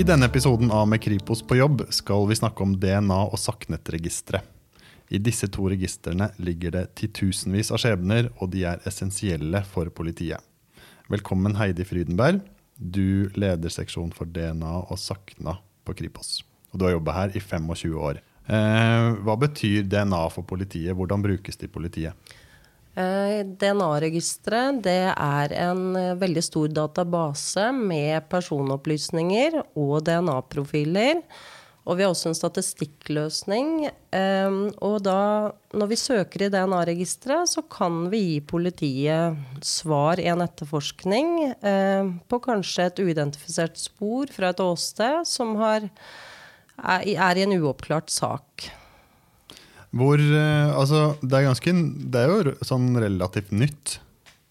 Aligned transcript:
I 0.00 0.02
denne 0.02 0.26
episoden 0.26 0.70
av 0.70 0.86
Med 0.88 1.02
Kripos 1.02 1.42
på 1.42 1.58
jobb 1.58 1.82
skal 1.92 2.22
vi 2.28 2.36
snakke 2.38 2.62
om 2.64 2.70
DNA- 2.80 3.26
og 3.34 3.36
SAKNET-registeret. 3.38 4.46
I 5.12 5.18
disse 5.20 5.44
to 5.52 5.66
registrene 5.68 6.30
ligger 6.40 6.72
det 6.72 6.84
titusenvis 6.96 7.68
av 7.68 7.82
skjebner, 7.82 8.30
og 8.40 8.48
de 8.54 8.62
er 8.70 8.80
essensielle 8.88 9.60
for 9.68 9.90
politiet. 9.92 10.40
Velkommen 11.12 11.58
Heidi 11.60 11.84
Frydenberg. 11.84 12.40
Du 12.78 13.28
leder 13.36 13.74
seksjon 13.74 14.14
for 14.16 14.24
DNA 14.24 14.72
og 14.86 14.96
SAKNA 14.96 15.58
på 15.84 15.98
Kripos. 15.98 16.38
Og 16.72 16.80
du 16.80 16.86
har 16.86 16.96
jobba 16.96 17.18
her 17.18 17.36
i 17.36 17.44
25 17.44 18.00
år. 18.00 18.24
Eh, 18.48 19.10
hva 19.20 19.36
betyr 19.36 19.84
DNA 19.84 20.22
for 20.32 20.48
politiet? 20.48 20.96
Hvordan 20.96 21.28
brukes 21.28 21.60
det 21.60 21.68
i 21.68 21.74
politiet? 21.76 22.32
Eh, 23.00 23.44
DNA-registeret 23.60 24.82
det 24.84 25.12
er 25.12 25.54
en 25.62 25.94
eh, 25.96 26.16
veldig 26.18 26.42
stor 26.44 26.72
database 26.74 27.70
med 27.76 28.26
personopplysninger 28.32 29.60
og 29.78 30.02
DNA-profiler. 30.08 31.22
Og 31.88 31.96
vi 31.96 32.04
har 32.04 32.12
også 32.12 32.28
en 32.30 32.36
statistikkløsning. 32.36 33.70
Eh, 33.88 34.56
og 34.84 34.98
da, 35.06 35.20
når 35.72 35.92
vi 35.92 36.00
søker 36.02 36.44
i 36.44 36.50
DNA-registeret, 36.52 37.52
så 37.54 37.64
kan 37.72 38.02
vi 38.12 38.24
gi 38.24 38.40
politiet 38.52 39.62
svar 39.64 40.20
i 40.20 40.28
en 40.32 40.44
etterforskning 40.44 41.54
på 42.28 42.42
kanskje 42.44 42.90
et 42.90 43.00
uidentifisert 43.06 43.80
spor 43.80 44.30
fra 44.34 44.52
et 44.52 44.60
åsted 44.64 45.24
som 45.28 45.56
har, 45.62 45.88
er 46.84 47.40
i 47.40 47.46
en 47.46 47.56
uoppklart 47.62 48.12
sak. 48.12 48.70
Hvor 49.96 50.20
eh, 50.20 50.70
Altså, 50.70 51.16
det 51.22 51.34
er 51.34 51.48
ganske 51.48 51.74
Det 51.74 52.20
er 52.20 52.30
jo 52.30 52.54
sånn 52.66 52.92
relativt 53.02 53.50
nytt 53.54 53.98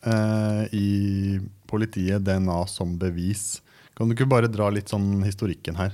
eh, 0.04 0.64
i 0.76 0.90
politiet, 1.70 2.24
DNA 2.26 2.60
som 2.68 2.96
bevis. 3.00 3.60
Kan 3.96 4.10
du 4.10 4.16
ikke 4.16 4.30
bare 4.32 4.50
dra 4.52 4.72
litt 4.74 4.90
sånn 4.90 5.22
historikken 5.22 5.78
her? 5.78 5.94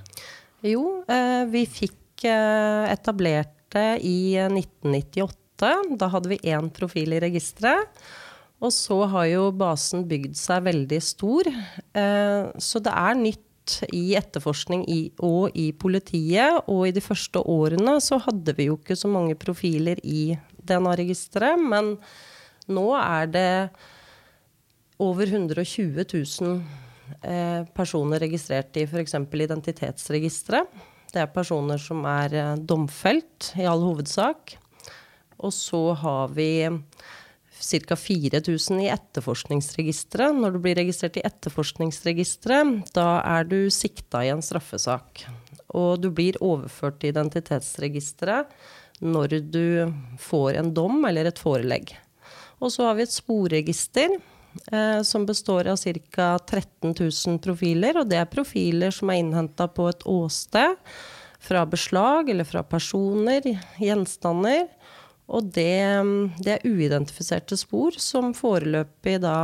Jo, 0.65 1.01
eh, 1.11 1.43
vi 1.51 1.65
fikk 1.67 2.23
eh, 2.29 2.85
etablert 2.93 3.53
det 3.75 3.99
i 4.07 4.37
1998. 4.47 5.73
Da 5.99 6.09
hadde 6.13 6.31
vi 6.31 6.39
én 6.47 6.71
profil 6.73 7.17
i 7.17 7.21
registeret. 7.23 7.91
Og 8.63 8.71
så 8.71 9.01
har 9.11 9.27
jo 9.27 9.49
basen 9.55 10.05
bygd 10.07 10.37
seg 10.39 10.63
veldig 10.69 11.01
stor. 11.03 11.49
Eh, 11.49 12.45
så 12.55 12.81
det 12.83 12.93
er 12.93 13.19
nytt 13.19 13.44
i 13.93 14.15
etterforskning 14.17 14.85
i, 14.91 14.99
og 15.25 15.55
i 15.57 15.69
politiet. 15.71 16.65
Og 16.71 16.87
i 16.89 16.93
de 16.95 17.03
første 17.03 17.41
årene 17.41 17.97
så 18.03 18.19
hadde 18.25 18.55
vi 18.57 18.69
jo 18.69 18.77
ikke 18.79 18.97
så 18.99 19.11
mange 19.11 19.37
profiler 19.39 20.01
i 20.03 20.35
DNA-registeret. 20.65 21.61
Men 21.61 21.95
nå 22.71 22.87
er 22.97 23.29
det 23.31 23.51
over 25.03 25.27
120 25.27 26.05
000 26.05 26.61
eh, 27.21 27.63
personer 27.75 28.23
registrert 28.23 28.77
i 28.79 28.85
f.eks. 28.87 29.17
identitetsregisteret. 29.17 30.69
Det 31.11 31.21
er 31.23 31.31
personer 31.31 31.79
som 31.79 32.03
er 32.09 32.33
eh, 32.35 32.55
domfelt, 32.59 33.53
i 33.59 33.67
all 33.69 33.83
hovedsak. 33.83 34.57
Og 35.43 35.53
så 35.53 35.83
har 35.99 36.31
vi 36.35 36.67
ca. 37.55 37.95
4000 37.95 38.81
i 38.83 38.89
etterforskningsregisteret. 38.93 40.35
Når 40.35 40.55
du 40.55 40.61
blir 40.63 40.77
registrert 40.79 41.17
i 41.19 41.25
etterforskningsregisteret, 41.25 42.91
da 42.95 43.21
er 43.23 43.47
du 43.47 43.59
sikta 43.73 44.23
i 44.25 44.31
en 44.33 44.43
straffesak. 44.45 45.25
Og 45.75 45.99
du 46.03 46.11
blir 46.13 46.37
overført 46.43 46.99
til 47.01 47.13
identitetsregisteret 47.13 48.51
når 49.03 49.39
du 49.51 49.91
får 50.21 50.59
en 50.59 50.71
dom 50.75 51.03
eller 51.07 51.27
et 51.27 51.41
forelegg. 51.41 51.91
Og 52.63 52.71
så 52.71 52.87
har 52.87 52.95
vi 52.95 53.03
et 53.03 53.11
sporregister 53.11 54.15
eh, 54.71 55.01
som 55.03 55.25
består 55.27 55.67
av 55.71 55.79
ca. 55.81 56.29
13 56.39 56.93
000 56.93 57.41
profiler. 57.43 57.99
Og 57.99 58.09
det 58.09 58.21
er 58.21 58.31
profiler 58.31 58.95
som 58.95 59.11
er 59.11 59.21
innhenta 59.23 59.67
på 59.67 59.89
et 59.91 60.05
åsted 60.07 60.79
fra 61.45 61.65
beslag 61.69 62.29
eller 62.31 62.47
fra 62.47 62.63
personer, 62.65 63.43
gjenstander. 63.77 64.67
Og 65.25 65.47
det, 65.55 65.81
det, 66.37 66.57
er 66.57 66.67
uidentifiserte 66.67 67.57
spor 67.57 67.97
som 68.01 68.33
foreløpig 68.37 69.17
da 69.23 69.37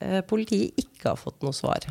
eh, 0.00 0.20
politiet 0.26 0.74
ikke 0.80 1.12
har 1.12 1.20
fått 1.20 1.44
noe 1.46 1.54
svar. 1.54 1.86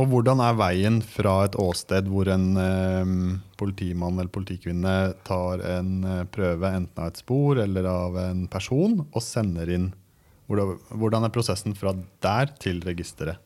Og 0.00 0.06
hvordan 0.08 0.40
er 0.40 0.56
veien 0.56 1.00
fra 1.04 1.42
et 1.44 1.56
åsted 1.60 2.08
hvor 2.08 2.30
en 2.32 2.46
eh, 2.62 3.14
politimann 3.60 4.16
eller 4.16 4.32
politikvinne 4.32 4.96
tar 5.28 5.64
en 5.66 5.92
eh, 6.06 6.22
prøve 6.32 6.72
enten 6.78 7.04
av 7.04 7.10
et 7.10 7.20
spor 7.20 7.60
eller 7.60 7.88
av 7.90 8.16
en 8.22 8.46
person 8.50 9.02
og 9.04 9.24
sender 9.24 9.74
inn 9.76 9.90
Hvordan, 10.50 11.22
er 11.22 11.30
prosessen 11.30 11.76
fra 11.78 11.92
der 12.24 12.48
til 12.58 12.80
registeret? 12.82 13.38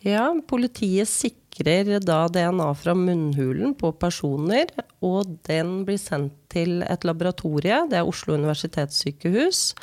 Ja, 0.00 0.30
politiet 0.48 1.10
sikrer 1.12 1.98
da 2.00 2.22
DNA 2.32 2.70
fra 2.80 2.94
munnhulen 2.96 3.74
på 3.76 3.90
personer, 4.00 4.70
og 5.04 5.34
den 5.44 5.82
blir 5.84 6.00
sendt 6.00 6.38
til 6.52 6.80
et 6.86 7.04
laboratorie. 7.04 7.82
Det 7.90 7.98
er 7.98 8.08
Oslo 8.08 8.38
universitetssykehus. 8.38 9.74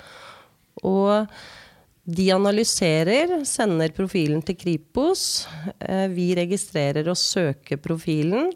Og 0.82 1.30
de 2.08 2.28
analyserer, 2.34 3.36
sender 3.46 3.94
profilen 3.94 4.42
til 4.42 4.58
Kripos. 4.58 5.46
Eh, 5.78 6.08
vi 6.10 6.32
registrerer 6.40 7.14
og 7.14 7.20
søker 7.22 7.78
profilen. 7.78 8.50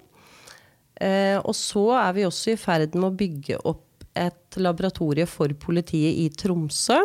Eh, 0.98 1.38
og 1.38 1.54
så 1.54 1.92
er 2.02 2.18
vi 2.18 2.26
også 2.26 2.56
i 2.56 2.60
ferd 2.62 2.98
med 2.98 3.12
å 3.12 3.18
bygge 3.22 3.62
opp 3.70 3.86
et 4.18 4.58
laboratorie 4.58 5.30
for 5.30 5.54
politiet 5.62 6.26
i 6.26 6.30
Tromsø. 6.34 7.04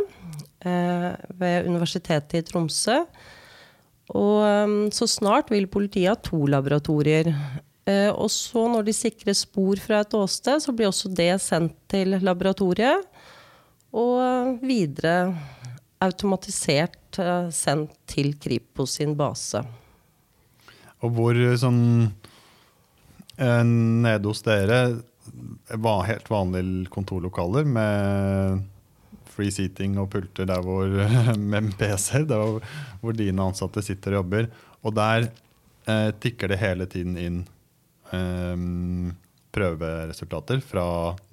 Eh, 0.65 1.11
ved 1.37 1.69
Universitetet 1.69 2.41
i 2.41 2.47
Tromsø 2.49 3.03
og 4.15 4.43
um, 4.45 4.77
så 4.95 5.09
snart 5.11 5.51
vil 5.51 5.67
politiet 5.71 6.13
ha 6.13 6.19
to 6.21 6.45
laboratorier. 6.51 7.33
Uh, 7.87 8.13
og 8.15 8.31
så 8.31 8.67
når 8.71 8.87
de 8.87 8.95
sikrer 8.95 9.35
spor 9.37 9.81
fra 9.83 10.03
et 10.05 10.15
åsted, 10.15 10.63
så 10.63 10.75
blir 10.75 10.91
også 10.91 11.11
det 11.11 11.33
sendt 11.43 11.75
til 11.91 12.15
laboratoriet. 12.23 13.07
Og 13.97 14.63
videre 14.63 15.33
automatisert 16.03 17.19
uh, 17.23 17.51
sendt 17.55 17.97
til 18.07 18.35
Kripos 18.39 18.99
sin 19.01 19.17
base. 19.19 19.65
Og 21.03 21.13
hvor 21.17 21.39
sånn 21.59 21.83
uh, 22.07 23.63
nede 23.67 24.23
hos 24.27 24.45
dere 24.47 24.81
var 25.83 26.07
helt 26.07 26.31
vanlige 26.31 26.87
kontorlokaler 26.95 27.67
med 27.67 28.63
free 29.37 29.53
seating 29.53 29.99
og 30.01 30.11
pulter 30.15 30.49
der 30.49 30.65
hvor, 30.65 30.89
med 31.53 31.75
PC-er, 31.79 32.27
der 32.29 32.59
hvor 33.03 33.17
dine 33.17 33.51
ansatte 33.51 33.85
sitter 33.85 34.17
og 34.17 34.25
jobber. 34.25 34.51
Og 34.83 34.97
der 34.97 35.29
eh, 35.87 36.11
tikker 36.21 36.53
det 36.53 36.61
hele 36.63 36.89
tiden 36.91 37.17
inn 37.21 37.39
eh, 38.17 39.15
prøveresultater 39.57 40.61
fra 40.61 40.87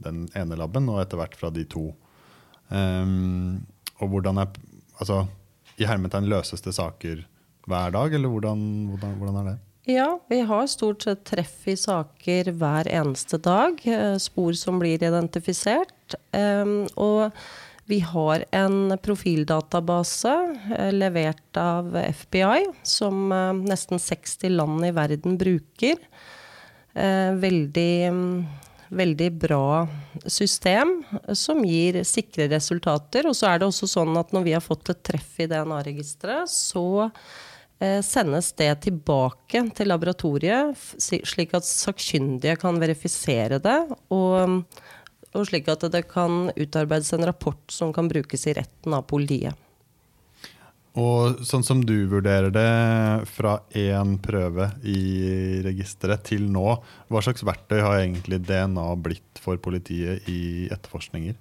den 0.04 0.26
ene 0.38 0.58
laben 0.60 0.88
og 0.92 1.02
etter 1.04 1.20
hvert 1.20 1.36
fra 1.40 1.52
de 1.54 1.66
to. 1.70 1.90
Um, 2.74 3.66
og 4.02 4.14
hvordan 4.14 4.46
er 4.46 4.62
Altså, 5.02 5.24
i 5.82 5.88
hermetegn 5.90 6.28
løses 6.30 6.62
det 6.62 6.76
saker 6.78 7.24
hver 7.66 7.94
dag, 7.96 8.14
eller 8.14 8.30
hvordan, 8.30 8.60
hvordan, 8.92 9.16
hvordan, 9.18 9.38
er 9.40 9.48
det? 9.48 9.56
Ja, 9.90 10.06
vi 10.30 10.38
har 10.48 10.68
stort 10.70 11.04
sett 11.04 11.24
treff 11.28 11.66
i 11.68 11.74
saker 11.76 12.52
hver 12.62 12.88
eneste 12.94 13.40
dag. 13.42 13.82
Eh, 13.90 14.14
spor 14.22 14.54
som 14.56 14.78
blir 14.80 15.02
identifisert. 15.02 16.16
Um, 16.30 16.86
og 16.94 17.34
vi 17.86 18.00
har 18.00 18.46
en 18.52 18.98
profildatabase 19.04 20.56
eh, 20.78 20.92
levert 20.94 21.58
av 21.58 21.98
FBI, 21.98 22.66
som 22.84 23.32
eh, 23.32 23.54
nesten 23.54 24.00
60 24.00 24.50
land 24.50 24.86
i 24.88 24.92
verden 24.96 25.38
bruker. 25.38 26.00
Eh, 26.94 27.34
veldig, 27.36 27.96
veldig 28.88 29.32
bra 29.32 29.88
system 30.26 31.02
som 31.36 31.64
gir 31.68 32.04
sikre 32.08 32.48
resultater. 32.54 33.28
Og 33.28 33.36
så 33.36 33.52
er 33.52 33.60
det 33.60 33.68
også 33.68 33.90
sånn 33.98 34.16
at 34.20 34.32
når 34.32 34.48
vi 34.48 34.56
har 34.56 34.64
fått 34.64 34.94
et 34.94 35.04
treff 35.04 35.42
i 35.44 35.50
DNA-registeret, 35.52 36.52
så 36.52 37.10
sendes 37.84 38.54
det 38.56 38.70
tilbake 38.86 39.60
til 39.76 39.90
laboratoriet, 39.92 40.78
slik 41.04 41.52
at 41.58 41.66
sakkyndige 41.68 42.54
kan 42.62 42.78
verifisere 42.80 43.58
det. 43.60 43.80
Og 44.14 44.62
og 45.34 45.48
slik 45.50 45.70
at 45.72 45.86
det 45.94 46.06
kan 46.12 46.50
utarbeides 46.56 47.14
en 47.16 47.26
rapport 47.28 47.74
som 47.74 47.94
kan 47.96 48.10
brukes 48.12 48.48
i 48.48 48.56
retten 48.58 48.96
av 48.96 49.08
politiet. 49.10 49.58
Og 50.94 51.40
sånn 51.42 51.64
som 51.66 51.80
du 51.82 52.06
vurderer 52.06 52.54
det 52.54 53.26
fra 53.34 53.56
én 53.74 54.14
prøve 54.22 54.68
i 54.86 55.62
registeret 55.66 56.22
til 56.30 56.46
nå, 56.54 56.68
hva 57.10 57.24
slags 57.26 57.42
verktøy 57.46 57.80
har 57.82 58.04
egentlig 58.04 58.44
DNA 58.46 58.86
blitt 59.02 59.42
for 59.42 59.58
politiet 59.58 60.30
i 60.30 60.70
etterforskninger? 60.70 61.34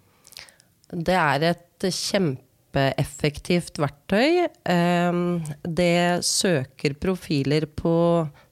Det 0.93 1.19
er 1.19 1.45
et 1.51 1.85
kjempeeffektivt 1.85 3.81
verktøy. 3.83 4.49
Ehm, 4.73 5.43
det 5.65 6.25
søker 6.25 6.97
profiler 6.97 7.69
på 7.69 7.95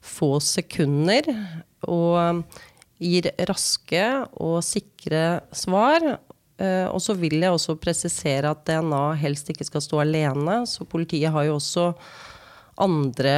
få 0.05 0.31
sekunder. 0.41 1.33
Og 1.89 2.45
gir 3.01 3.31
raske 3.49 4.03
og 4.37 4.59
sikre 4.65 5.41
svar. 5.55 6.05
Eh, 6.61 6.87
og 6.87 7.01
så 7.01 7.15
vil 7.17 7.39
jeg 7.41 7.53
også 7.53 7.77
presisere 7.81 8.51
at 8.53 8.65
DNA 8.67 9.03
helst 9.21 9.49
ikke 9.49 9.67
skal 9.67 9.83
stå 9.83 10.03
alene. 10.03 10.61
Så 10.69 10.85
politiet 10.85 11.33
har 11.33 11.47
jo 11.47 11.57
også 11.57 11.91
andre 12.81 13.35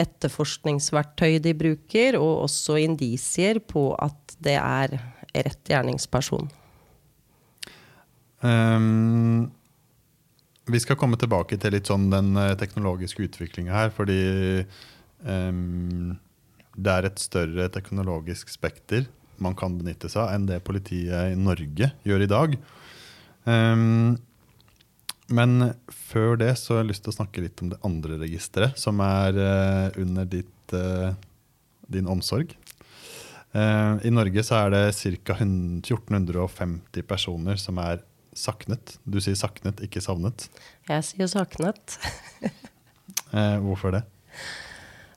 etterforskningsverktøy 0.00 1.38
de 1.44 1.52
bruker, 1.54 2.16
og 2.18 2.46
også 2.46 2.78
indisier 2.80 3.60
på 3.60 3.90
at 4.00 4.36
det 4.40 4.56
er 4.56 4.96
rett 5.30 5.68
gjerningsperson. 5.68 6.48
Um, 8.40 9.50
vi 10.70 10.80
skal 10.80 10.96
komme 10.96 11.18
tilbake 11.20 11.58
til 11.60 11.74
litt 11.76 11.90
sånn 11.90 12.08
den 12.12 12.32
eh, 12.40 12.56
teknologiske 12.58 13.26
utviklinga 13.28 13.74
her, 13.76 13.92
fordi 13.92 14.22
um, 15.20 16.16
det 16.80 16.92
er 16.92 17.08
et 17.08 17.20
større 17.22 17.68
teknologisk 17.72 18.52
spekter 18.52 19.08
man 19.40 19.56
kan 19.56 19.76
benytte 19.78 20.10
seg 20.12 20.26
av 20.26 20.34
enn 20.34 20.48
det 20.48 20.60
politiet 20.66 21.32
i 21.32 21.38
Norge 21.38 21.90
gjør 22.06 22.24
i 22.24 22.30
dag. 22.30 22.56
Um, 23.48 24.18
men 25.30 25.70
før 25.88 26.36
det 26.40 26.52
så 26.60 26.76
har 26.76 26.82
jeg 26.82 26.90
lyst 26.90 27.06
til 27.06 27.14
å 27.14 27.18
snakke 27.20 27.44
litt 27.44 27.62
om 27.64 27.70
det 27.72 27.80
andre 27.86 28.18
registeret, 28.20 28.78
som 28.80 29.00
er 29.04 29.38
uh, 29.38 30.00
under 30.00 30.28
ditt, 30.28 30.74
uh, 30.74 31.14
din 31.88 32.10
omsorg. 32.10 32.52
Uh, 33.54 33.96
I 34.06 34.12
Norge 34.12 34.44
så 34.46 34.64
er 34.64 34.74
det 34.74 34.84
ca. 35.24 35.38
1450 35.40 37.06
personer 37.06 37.60
som 37.62 37.80
er 37.82 38.04
saknet. 38.36 38.98
Du 39.02 39.18
sier 39.22 39.38
saknet, 39.38 39.80
ikke 39.86 40.02
savnet. 40.04 40.50
Jeg 40.90 41.06
sier 41.06 41.30
saknet. 41.30 41.98
hvorfor 43.64 43.94
det? 43.94 44.04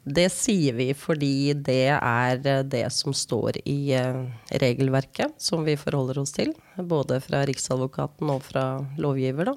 Det 0.03 0.27
sier 0.33 0.75
vi 0.75 0.89
fordi 0.97 1.53
det 1.55 1.95
er 1.95 2.41
det 2.67 2.85
som 2.91 3.15
står 3.15 3.61
i 3.63 3.95
regelverket 4.59 5.37
som 5.39 5.63
vi 5.63 5.77
forholder 5.79 6.19
oss 6.19 6.35
til. 6.35 6.51
Både 6.75 7.21
fra 7.23 7.45
Riksadvokaten 7.47 8.33
og 8.33 8.43
fra 8.43 8.65
lovgiver, 8.99 9.53
da. 9.53 9.55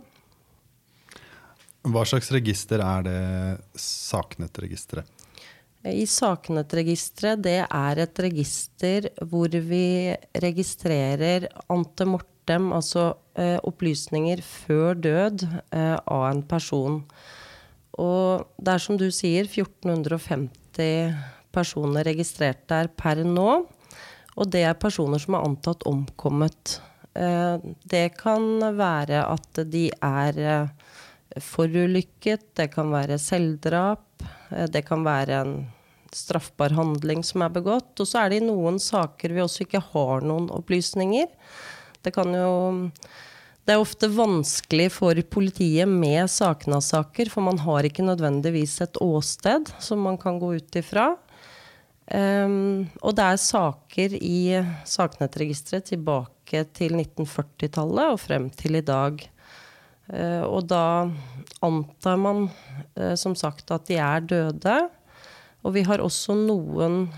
Hva 1.87 2.03
slags 2.07 2.33
register 2.35 2.83
er 2.83 3.05
det 3.07 3.21
Saknett-registeret? 3.79 5.07
I 5.87 6.03
Saknett-registeret, 6.11 7.43
det 7.45 7.61
er 7.63 8.01
et 8.03 8.21
register 8.25 9.07
hvor 9.31 9.53
vi 9.69 10.15
registrerer 10.43 11.47
ante 11.71 12.09
mortem, 12.11 12.73
altså 12.75 13.13
eh, 13.39 13.59
opplysninger 13.63 14.43
før 14.43 14.99
død 14.99 15.47
eh, 15.47 15.95
av 15.95 16.25
en 16.33 16.43
person. 16.51 16.99
Og 18.03 18.45
det 18.61 18.75
er 18.75 18.83
som 18.83 18.99
du 19.01 19.09
sier, 19.15 19.49
1450 19.49 21.17
personer 21.55 22.05
registrert 22.05 22.67
der 22.69 22.91
per 22.93 23.23
nå. 23.25 23.51
Og 24.37 24.51
det 24.53 24.67
er 24.69 24.77
personer 24.77 25.21
som 25.23 25.39
er 25.39 25.47
antatt 25.47 25.87
omkommet. 25.89 26.79
Eh, 27.17 27.57
det 27.89 28.09
kan 28.21 28.61
være 28.77 29.23
at 29.25 29.63
de 29.73 29.87
er 30.05 30.41
eh, 30.43 30.75
forulykket, 31.41 32.51
det 32.59 32.69
kan 32.75 32.93
være 32.93 33.17
selvdrap, 33.21 34.27
eh, 34.51 34.67
det 34.69 34.85
kan 34.89 35.07
være 35.07 35.41
en 35.41 35.57
straffbar 36.13 36.77
handling 36.77 37.25
som 37.25 37.47
er 37.47 37.55
begått. 37.55 37.95
Og 37.97 38.09
så 38.09 38.23
er 38.23 38.33
det 38.33 38.43
i 38.43 38.49
noen 38.49 38.79
saker 38.83 39.33
vi 39.33 39.45
også 39.45 39.65
ikke 39.65 39.85
har 39.93 40.27
noen 40.27 40.51
opplysninger. 40.53 41.33
Det 42.05 42.13
kan 42.15 42.37
jo 42.37 42.53
Det 43.67 43.75
er 43.75 43.83
ofte 43.83 44.07
vanskelig 44.15 44.93
for 44.95 45.19
politiet 45.27 45.91
med 45.91 46.31
sakna-saker, 46.31 47.31
for 47.33 47.43
man 47.43 47.59
har 47.65 47.89
ikke 47.89 48.05
nødvendigvis 48.07 48.79
et 48.85 49.01
åsted 49.03 49.73
som 49.83 50.05
man 50.07 50.19
kan 50.23 50.39
gå 50.39 50.53
ut 50.61 50.79
ifra. 50.79 51.09
Um, 52.07 52.87
og 53.03 53.17
det 53.19 53.25
er 53.27 53.41
saker 53.43 54.13
i 54.23 54.41
Saknettregisteret 54.87 55.89
tilbake 55.91 56.63
til 56.79 56.95
1940-tallet 56.95 58.13
og 58.13 58.21
frem 58.23 58.47
til 58.55 58.79
i 58.79 58.87
dag 58.87 59.27
Uh, 60.07 60.45
og 60.47 60.69
da 60.71 61.09
antar 61.67 62.19
man 62.21 62.45
uh, 62.95 63.15
som 63.19 63.35
sagt 63.35 63.73
at 63.75 63.89
de 63.89 63.99
er 63.99 64.23
døde. 64.23 64.77
Og 65.67 65.75
vi 65.75 65.83
har 65.87 66.03
også 66.03 66.37
noen 66.39 67.09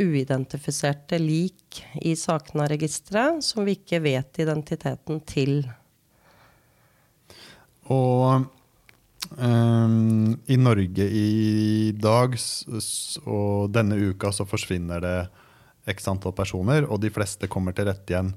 uidentifiserte 0.00 1.18
lik 1.20 1.82
i 2.00 2.14
Sakna-registeret 2.16 3.44
som 3.44 3.66
vi 3.66 3.76
ikke 3.76 4.00
vet 4.04 4.40
identiteten 4.42 5.20
til. 5.28 5.60
Og 7.92 8.46
um, 9.36 10.32
i 10.46 10.56
Norge 10.56 11.06
i 11.06 11.92
dag 11.98 12.38
og 13.26 13.70
denne 13.74 14.00
uka 14.12 14.32
så 14.32 14.48
forsvinner 14.48 15.04
det 15.04 15.16
x 15.92 16.06
antall 16.08 16.34
personer, 16.36 16.86
og 16.86 17.02
de 17.02 17.10
fleste 17.10 17.50
kommer 17.50 17.74
til 17.76 17.90
rette 17.90 18.14
igjen. 18.14 18.32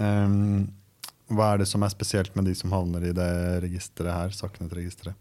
Um, 0.00 0.68
hva 1.30 1.52
er 1.52 1.62
det 1.62 1.68
som 1.70 1.84
er 1.86 1.92
spesielt 1.92 2.34
med 2.34 2.48
de 2.48 2.56
som 2.58 2.72
havner 2.74 3.04
i 3.06 3.14
det 3.14 3.32
registeret 3.62 4.16
her, 4.16 4.32
Saknet-registeret? 4.34 5.14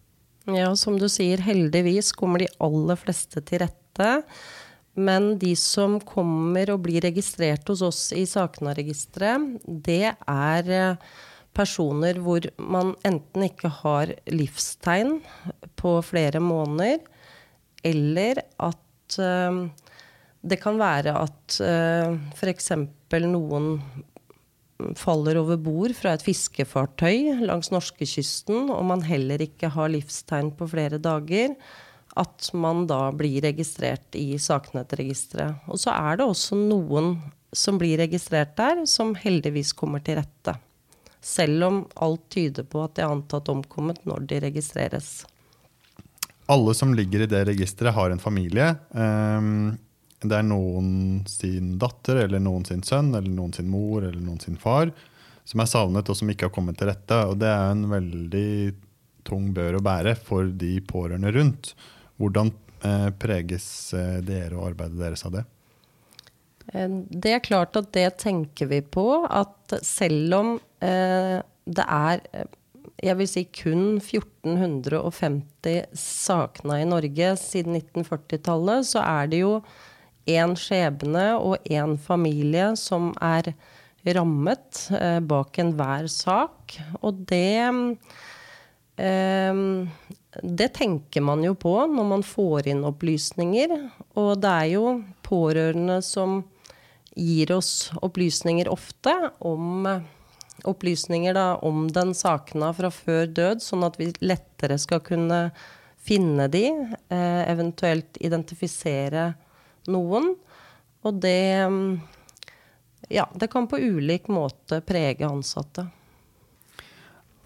Ja, 0.50 0.72
som 0.80 0.96
du 0.98 1.06
sier, 1.12 1.42
heldigvis 1.46 2.14
kommer 2.18 2.42
de 2.42 2.48
aller 2.64 2.98
fleste 2.98 3.44
til 3.46 3.62
rette. 3.62 4.10
Men 5.00 5.32
de 5.40 5.54
som 5.60 5.98
kommer 6.04 6.74
og 6.74 6.84
blir 6.86 7.04
registrert 7.06 7.68
hos 7.72 7.84
oss 7.86 8.02
i 8.16 8.26
Sakna-registeret, 8.28 9.60
det 9.64 10.12
er 10.12 10.72
eh, 10.76 11.10
personer 11.56 12.20
hvor 12.24 12.46
man 12.62 12.94
enten 13.08 13.46
ikke 13.48 13.72
har 13.82 14.14
livstegn 14.32 15.20
på 15.80 15.96
flere 16.06 16.42
måneder, 16.44 17.00
eller 17.86 18.44
at 18.60 19.18
uh, 19.24 19.64
det 20.44 20.60
kan 20.60 20.80
være 20.80 21.16
at 21.16 21.60
uh, 21.64 22.16
f.eks. 22.36 22.72
noen 23.24 23.70
faller 25.00 25.40
over 25.40 25.60
bord 25.60 25.96
fra 25.98 26.14
et 26.16 26.24
fiskefartøy 26.24 27.40
langs 27.44 27.72
norskekysten, 27.74 28.70
og 28.72 28.84
man 28.92 29.04
heller 29.08 29.42
ikke 29.44 29.72
har 29.76 29.92
livstegn 29.92 30.54
på 30.60 30.68
flere 30.72 31.00
dager, 31.04 31.56
at 32.20 32.50
man 32.54 32.86
da 32.90 33.10
blir 33.16 33.42
registrert 33.46 34.16
i 34.18 34.38
Saknettregisteret. 34.42 35.66
Og 35.72 35.80
så 35.80 35.94
er 35.96 36.20
det 36.20 36.28
også 36.28 36.58
noen 36.60 37.16
som 37.56 37.80
blir 37.82 37.98
registrert 38.02 38.56
der, 38.60 38.84
som 38.86 39.16
heldigvis 39.18 39.74
kommer 39.78 40.04
til 40.06 40.20
rette. 40.20 40.56
Selv 41.22 41.66
om 41.68 41.82
alt 42.00 42.28
tyder 42.32 42.68
på 42.68 42.84
at 42.86 42.96
de 42.96 43.04
er 43.04 43.12
antatt 43.12 43.50
omkommet 43.52 44.04
når 44.08 44.28
de 44.30 44.42
registreres. 44.46 45.12
Alle 46.50 46.74
som 46.78 46.94
ligger 46.98 47.26
i 47.26 47.30
det 47.30 47.44
registeret, 47.50 47.96
har 47.96 48.14
en 48.14 48.22
familie. 48.22 48.74
Um 48.94 49.78
det 50.20 50.36
er 50.36 50.44
noen 50.44 51.22
sin 51.32 51.78
datter 51.80 52.26
eller 52.26 52.42
noen 52.44 52.66
sin 52.68 52.82
sønn 52.84 53.14
eller 53.14 53.32
noen 53.32 53.54
sin 53.56 53.70
mor 53.72 54.04
eller 54.04 54.20
noen 54.20 54.42
sin 54.44 54.58
far 54.60 54.92
som 55.48 55.64
er 55.64 55.70
savnet 55.72 56.10
og 56.12 56.18
som 56.20 56.30
ikke 56.30 56.50
har 56.50 56.54
kommet 56.54 56.78
til 56.78 56.90
rette. 56.92 57.22
Og 57.30 57.40
det 57.42 57.48
er 57.50 57.72
en 57.72 57.86
veldig 57.90 58.50
tung 59.28 59.50
bør 59.56 59.80
å 59.80 59.86
bære 59.86 60.18
for 60.20 60.52
de 60.62 60.76
pårørende 60.86 61.32
rundt. 61.34 61.72
Hvordan 62.20 62.52
eh, 62.84 63.10
preges 63.20 63.94
eh, 63.96 64.20
dere 64.26 64.58
og 64.58 64.74
arbeidet 64.74 65.00
deres 65.00 65.26
av 65.28 65.38
det? 65.38 65.46
Eh, 66.74 66.90
det 67.10 67.32
er 67.38 67.46
klart 67.46 67.80
at 67.80 67.92
det 67.96 68.10
tenker 68.22 68.68
vi 68.74 68.82
på. 68.84 69.24
At 69.26 69.80
selv 69.86 70.36
om 70.40 70.58
det 70.80 71.86
er 71.86 72.22
jeg 73.00 73.16
vil 73.16 73.28
si 73.32 73.44
kun 73.56 74.00
1450 74.02 75.86
savna 75.96 76.82
i 76.82 76.88
Norge 76.88 77.30
siden 77.40 77.78
1940-tallet, 77.78 78.88
så 78.92 79.00
er 79.04 79.30
det 79.32 79.40
jo 79.40 79.54
én 80.28 80.56
skjebne 80.60 81.38
og 81.40 81.64
én 81.64 81.96
familie 82.00 82.76
som 82.80 83.14
er 83.24 83.54
rammet 84.16 84.90
bak 85.28 85.60
enhver 85.64 86.08
sak. 86.12 86.76
Og 87.00 87.24
det 87.30 87.60
eh, 89.00 89.56
Det 90.44 90.68
tenker 90.78 91.22
man 91.26 91.44
jo 91.44 91.56
på 91.58 91.74
når 91.90 92.06
man 92.06 92.24
får 92.26 92.70
inn 92.70 92.86
opplysninger. 92.86 93.74
Og 94.20 94.32
det 94.42 94.52
er 94.52 94.70
jo 94.76 94.86
pårørende 95.26 96.00
som 96.06 96.44
gir 97.18 97.52
oss 97.56 97.90
opplysninger 98.06 98.70
ofte 98.70 99.14
om 99.40 99.88
opplysninger 100.68 101.34
da, 101.34 101.56
om 101.66 101.88
den 101.92 102.14
sakna 102.16 102.74
fra 102.76 102.92
før 102.92 103.28
død, 103.32 103.62
sånn 103.64 103.86
at 103.88 103.98
vi 104.00 104.12
lettere 104.20 104.78
skal 104.80 105.02
kunne 105.04 105.50
finne 106.00 106.48
de, 106.52 106.66
eh, 107.10 107.44
eventuelt 107.52 108.18
identifisere 108.20 109.34
noen. 109.88 110.36
Og 111.04 111.22
det 111.22 112.00
Ja, 113.12 113.28
det 113.34 113.48
kan 113.50 113.66
på 113.68 113.80
ulik 113.80 114.28
måte 114.28 114.82
prege 114.86 115.26
ansatte. 115.26 115.90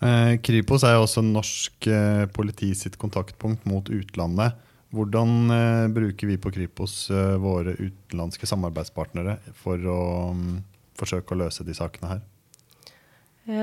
Eh, 0.04 0.36
Kripos 0.44 0.84
er 0.84 0.98
jo 0.98 1.06
også 1.06 1.22
norsk 1.24 1.88
eh, 1.88 2.26
politi 2.36 2.74
sitt 2.76 2.98
kontaktpunkt 3.00 3.64
mot 3.70 3.88
utlandet. 3.88 4.58
Hvordan 4.94 5.54
eh, 5.56 5.88
bruker 5.96 6.30
vi 6.30 6.38
på 6.42 6.52
Kripos 6.54 7.08
våre 7.42 7.76
utenlandske 7.80 8.50
samarbeidspartnere 8.50 9.40
for 9.58 9.80
å 9.80 10.00
um, 10.36 10.60
forsøke 11.00 11.34
å 11.34 11.40
løse 11.46 11.66
de 11.66 11.76
sakene 11.78 12.12
her? 12.12 12.24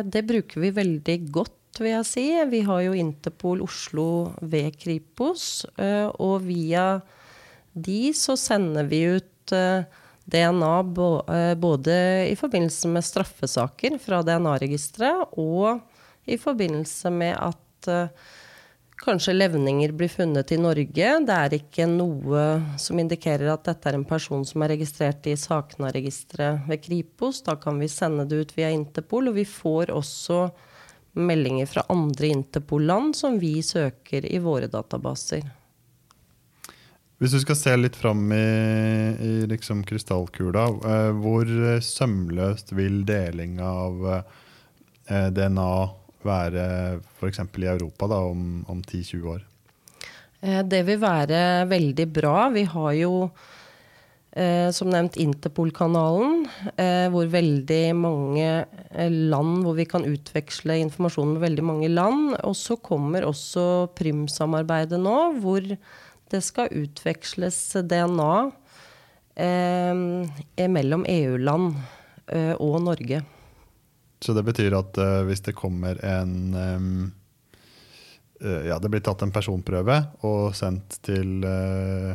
Det 0.04 0.25
bruker 0.28 0.64
vi 0.64 0.73
veldig 0.76 1.16
godt, 1.32 1.80
vil 1.80 1.92
jeg 1.92 2.09
si. 2.09 2.25
Vi 2.50 2.64
har 2.66 2.82
jo 2.85 2.97
Interpol 2.97 3.62
Oslo 3.64 4.09
ved 4.40 4.75
Kripos. 4.80 5.64
Og 6.20 6.42
via 6.44 6.99
de 7.73 8.11
så 8.12 8.37
sender 8.37 8.90
vi 8.90 9.00
ut 9.16 9.54
DNA 10.30 10.75
både 11.56 11.97
i 12.28 12.37
forbindelse 12.37 12.90
med 12.92 13.06
straffesaker 13.09 13.97
fra 14.02 14.20
DNA-registeret 14.26 15.38
og 15.40 15.80
i 16.30 16.38
forbindelse 16.40 17.10
med 17.14 17.34
at 17.37 17.90
eh, 17.90 18.30
Kanskje 19.00 19.32
levninger 19.32 19.92
blir 19.92 20.08
funnet 20.12 20.52
i 20.52 20.58
Norge. 20.60 21.12
Det 21.25 21.37
er 21.37 21.54
ikke 21.56 21.87
noe 21.88 22.40
som 22.76 22.99
indikerer 23.00 23.49
at 23.49 23.62
dette 23.64 23.88
er 23.88 23.96
en 23.96 24.04
person 24.04 24.42
som 24.44 24.60
er 24.60 24.75
registrert 24.75 25.25
i 25.30 25.38
Sakna-registeret 25.40 26.66
ved 26.68 26.82
Kripos. 26.84 27.40
Da 27.46 27.54
kan 27.56 27.80
vi 27.80 27.88
sende 27.88 28.26
det 28.28 28.42
ut 28.42 28.52
via 28.58 28.68
Interpol, 28.75 29.30
og 29.30 29.38
vi 29.38 29.46
får 29.49 29.94
også 29.96 30.42
meldinger 31.16 31.70
fra 31.70 31.87
andre 31.88 32.28
Interpol-land 32.28 33.16
som 33.16 33.38
vi 33.40 33.54
søker 33.64 34.28
i 34.28 34.37
våre 34.44 34.68
databaser. 34.68 35.49
Hvis 37.20 37.32
du 37.32 37.40
skal 37.40 37.56
se 37.56 37.78
litt 37.80 37.96
fram 37.96 38.28
i, 38.37 38.44
i 39.16 39.32
liksom 39.49 39.80
krystallkula, 39.88 40.66
eh, 40.76 41.08
hvor 41.25 41.49
sømløst 41.84 42.76
vil 42.76 43.00
deling 43.08 43.56
av 43.64 44.06
eh, 44.12 45.26
DNA 45.32 45.72
være 46.26 46.64
f.eks. 47.18 47.40
i 47.44 47.70
Europa 47.70 48.08
da, 48.10 48.20
om, 48.30 48.64
om 48.68 48.82
10-20 48.82 49.30
år? 49.34 49.46
Eh, 50.40 50.60
det 50.64 50.84
vil 50.88 51.00
være 51.02 51.64
veldig 51.70 52.06
bra. 52.12 52.36
Vi 52.54 52.64
har 52.68 52.92
jo 52.98 53.14
eh, 54.32 54.68
som 54.74 54.90
nevnt 54.92 55.18
Interpol-kanalen, 55.20 56.44
eh, 56.76 57.06
hvor 57.12 57.30
veldig 57.30 57.82
mange 57.98 58.46
eh, 58.50 59.10
land 59.10 59.64
hvor 59.64 59.76
vi 59.78 59.88
kan 59.88 60.06
utveksle 60.08 60.78
informasjon 60.84 61.34
med 61.34 61.44
veldig 61.44 61.66
mange 61.66 61.90
land. 61.92 62.36
Og 62.44 62.56
så 62.58 62.78
kommer 62.80 63.28
også 63.28 63.90
Prym-samarbeidet 63.98 65.00
nå, 65.00 65.18
hvor 65.42 65.66
det 66.30 66.42
skal 66.46 66.72
utveksles 66.78 67.58
DNA 67.90 68.32
eh, 69.40 70.70
mellom 70.70 71.04
EU-land 71.08 71.74
eh, 72.30 72.54
og 72.56 72.80
Norge. 72.86 73.24
Så 74.20 74.32
det 74.36 74.44
betyr 74.44 74.76
at 74.76 74.98
uh, 75.00 75.22
hvis 75.28 75.42
det 75.46 75.56
kommer 75.56 76.00
en 76.04 76.54
um, 76.54 77.12
uh, 78.44 78.62
Ja, 78.68 78.78
det 78.78 78.90
blir 78.92 79.04
tatt 79.04 79.24
en 79.24 79.32
personprøve 79.32 79.96
og 80.28 80.52
sendt 80.56 81.00
til 81.06 81.40
uh, 81.44 82.12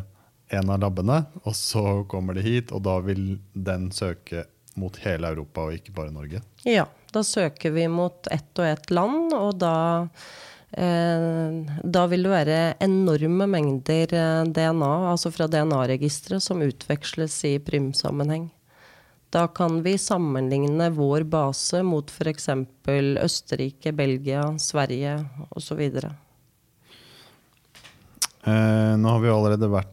en 0.54 0.70
av 0.70 0.82
labbene, 0.84 1.24
og 1.42 1.56
så 1.58 2.04
kommer 2.10 2.38
det 2.38 2.46
hit, 2.46 2.74
og 2.76 2.84
da 2.86 3.00
vil 3.02 3.40
den 3.54 3.90
søke 3.94 4.46
mot 4.78 4.98
hele 5.02 5.32
Europa 5.34 5.66
og 5.66 5.80
ikke 5.80 5.96
bare 5.96 6.14
Norge? 6.14 6.44
Ja, 6.68 6.86
da 7.16 7.24
søker 7.26 7.74
vi 7.74 7.88
mot 7.90 8.28
ett 8.30 8.60
og 8.60 8.68
ett 8.68 8.92
land, 8.94 9.34
og 9.34 9.56
da 9.64 9.78
da 10.76 12.02
vil 12.12 12.26
det 12.26 12.32
være 12.34 12.56
enorme 12.84 13.46
mengder 13.48 14.12
DNA, 14.52 14.90
altså 15.08 15.30
fra 15.32 15.48
DNA-registeret, 15.48 16.44
som 16.44 16.66
utveksles 16.66 17.38
i 17.48 17.54
Prym-sammenheng. 17.64 18.50
Da 19.34 19.48
kan 19.48 19.82
vi 19.84 19.98
sammenligne 19.98 20.90
vår 20.96 21.24
base 21.24 21.84
mot 21.84 22.12
f.eks. 22.12 22.50
Østerrike, 23.24 23.92
Belgia, 23.92 24.46
Sverige 24.60 25.18
osv. 25.50 25.82
Eh, 28.46 28.98
nå 28.98 29.10
har 29.10 29.20
vi 29.24 29.30
allerede 29.34 29.72
vært, 29.72 29.92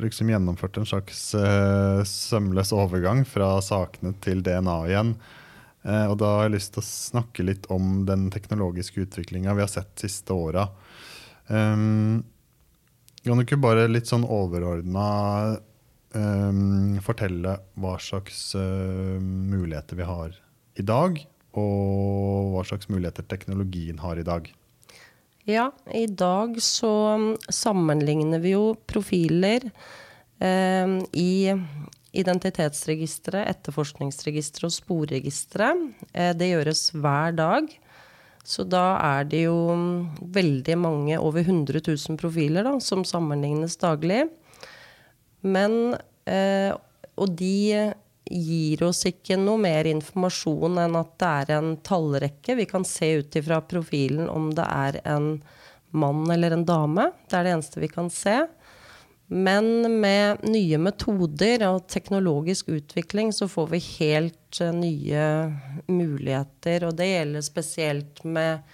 liksom, 0.00 0.30
gjennomført 0.32 0.80
en 0.80 0.88
slags 0.88 1.34
eh, 1.34 2.00
sømløs 2.06 2.72
overgang 2.72 3.24
fra 3.28 3.56
sakene 3.64 4.14
til 4.24 4.42
DNA 4.46 4.78
igjen. 4.88 5.14
Eh, 5.82 6.06
og 6.06 6.18
da 6.20 6.34
har 6.34 6.48
jeg 6.48 6.56
lyst 6.56 6.74
til 6.74 6.82
å 6.82 6.88
snakke 6.88 7.46
litt 7.46 7.68
om 7.72 8.04
den 8.08 8.28
teknologiske 8.32 9.04
utviklinga 9.06 9.54
vi 9.56 9.64
har 9.64 9.72
sett 9.72 9.92
de 9.94 10.08
siste 10.08 10.32
åra. 10.34 10.68
Um, 11.50 12.22
kan 13.24 13.36
du 13.36 13.44
ikke 13.44 13.60
bare 13.60 13.88
litt 13.90 14.08
sånn 14.08 14.24
overordna 14.24 15.06
fortelle 16.10 17.52
hva 17.78 17.92
slags 18.02 18.48
uh, 18.58 19.20
muligheter 19.22 19.94
vi 19.94 20.06
har 20.08 20.32
i 20.74 20.82
dag, 20.82 21.20
og 21.54 22.54
hva 22.54 22.64
slags 22.66 22.90
muligheter 22.90 23.26
teknologien 23.30 24.00
har 24.02 24.18
i 24.18 24.26
dag. 24.26 24.48
Ja, 25.48 25.70
i 25.94 26.06
dag 26.06 26.58
så 26.62 26.92
sammenligner 27.48 28.42
vi 28.42 28.52
jo 28.54 28.74
profiler 28.86 29.64
eh, 30.38 30.96
i 31.16 31.32
identitetsregisteret, 32.10 33.48
etterforskningsregisteret 33.54 34.68
og 34.68 34.74
sporregisteret. 34.74 35.86
Eh, 36.12 36.32
det 36.36 36.52
gjøres 36.52 36.90
hver 36.92 37.34
dag. 37.38 37.70
Så 38.44 38.64
da 38.68 38.98
er 39.04 39.26
det 39.30 39.44
jo 39.46 39.56
veldig 40.20 40.76
mange, 40.80 41.18
over 41.20 41.42
100 41.44 41.82
000 41.86 42.20
profiler, 42.20 42.66
da, 42.66 42.76
som 42.82 43.04
sammenlignes 43.06 43.76
daglig. 43.80 44.26
Men 45.40 45.96
eh, 46.24 46.72
Og 47.16 47.34
de 47.36 47.92
gir 48.30 48.82
oss 48.86 49.02
ikke 49.08 49.36
noe 49.40 49.58
mer 49.58 49.88
informasjon 49.90 50.78
enn 50.78 50.98
at 50.98 51.16
det 51.18 51.30
er 51.42 51.52
en 51.56 51.72
tallrekke. 51.82 52.54
Vi 52.60 52.66
kan 52.70 52.84
se 52.86 53.08
ut 53.20 53.36
ifra 53.36 53.58
profilen 53.66 54.28
om 54.30 54.52
det 54.54 54.66
er 54.66 55.00
en 55.02 55.32
mann 55.90 56.30
eller 56.30 56.54
en 56.54 56.64
dame. 56.64 57.08
Det 57.26 57.36
er 57.36 57.48
det 57.48 57.54
eneste 57.56 57.82
vi 57.82 57.90
kan 57.90 58.10
se. 58.14 58.36
Men 59.30 60.00
med 60.00 60.42
nye 60.42 60.78
metoder 60.82 61.62
og 61.68 61.84
teknologisk 61.90 62.72
utvikling 62.74 63.30
så 63.34 63.46
får 63.50 63.68
vi 63.74 63.82
helt 63.98 64.58
uh, 64.62 64.72
nye 64.74 65.26
muligheter. 65.86 66.86
Og 66.88 66.96
det 66.98 67.10
gjelder 67.12 67.46
spesielt 67.46 68.24
med 68.26 68.64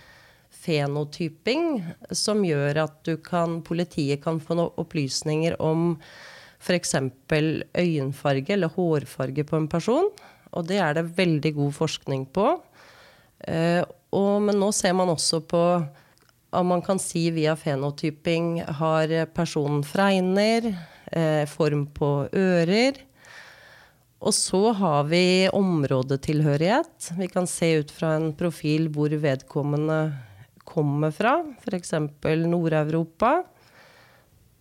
fenotyping, 0.67 1.83
som 2.09 2.41
gjør 2.45 2.87
at 2.87 3.11
kan, 3.25 3.61
politiet 3.65 4.25
kan 4.25 4.41
få 4.41 4.57
opplysninger 4.81 5.61
om 5.63 5.95
f.eks. 6.67 6.97
øyenfarge 7.79 8.57
eller 8.57 8.75
hårfarge 8.75 9.45
på 9.47 9.61
en 9.61 9.69
person. 9.71 10.11
Og 10.53 10.67
det 10.67 10.81
er 10.83 10.97
det 10.99 11.13
veldig 11.17 11.53
god 11.55 11.77
forskning 11.77 12.27
på. 12.35 12.49
Eh, 13.47 13.83
og, 14.17 14.43
men 14.43 14.59
nå 14.59 14.73
ser 14.75 14.97
man 14.97 15.13
også 15.13 15.43
på 15.47 15.63
om 16.57 16.71
man 16.73 16.83
kan 16.83 16.99
si 17.03 17.27
via 17.35 17.57
fenotyping 17.59 18.63
har 18.79 19.11
personen 19.35 19.83
fregner, 19.85 20.71
eh, 21.13 21.45
form 21.51 21.87
på 21.93 22.29
ører. 22.33 23.03
Og 24.21 24.33
så 24.33 24.73
har 24.73 25.05
vi 25.11 25.49
områdetilhørighet. 25.53 27.11
Vi 27.19 27.29
kan 27.29 27.47
se 27.47 27.75
ut 27.83 27.91
fra 27.93 28.15
en 28.17 28.33
profil 28.33 28.89
hvor 28.89 29.13
vedkommende 29.13 30.17
kommer 30.65 31.13
fra, 31.15 31.43
f.eks. 31.63 31.93
Nord-Europa. 32.47 33.43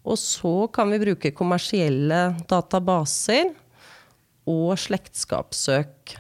Og 0.06 0.20
så 0.22 0.68
kan 0.74 0.92
vi 0.94 1.02
bruke 1.02 1.34
kommersielle 1.34 2.36
databaser 2.50 3.50
og 4.46 4.78
slektskapssøk. 4.78 6.16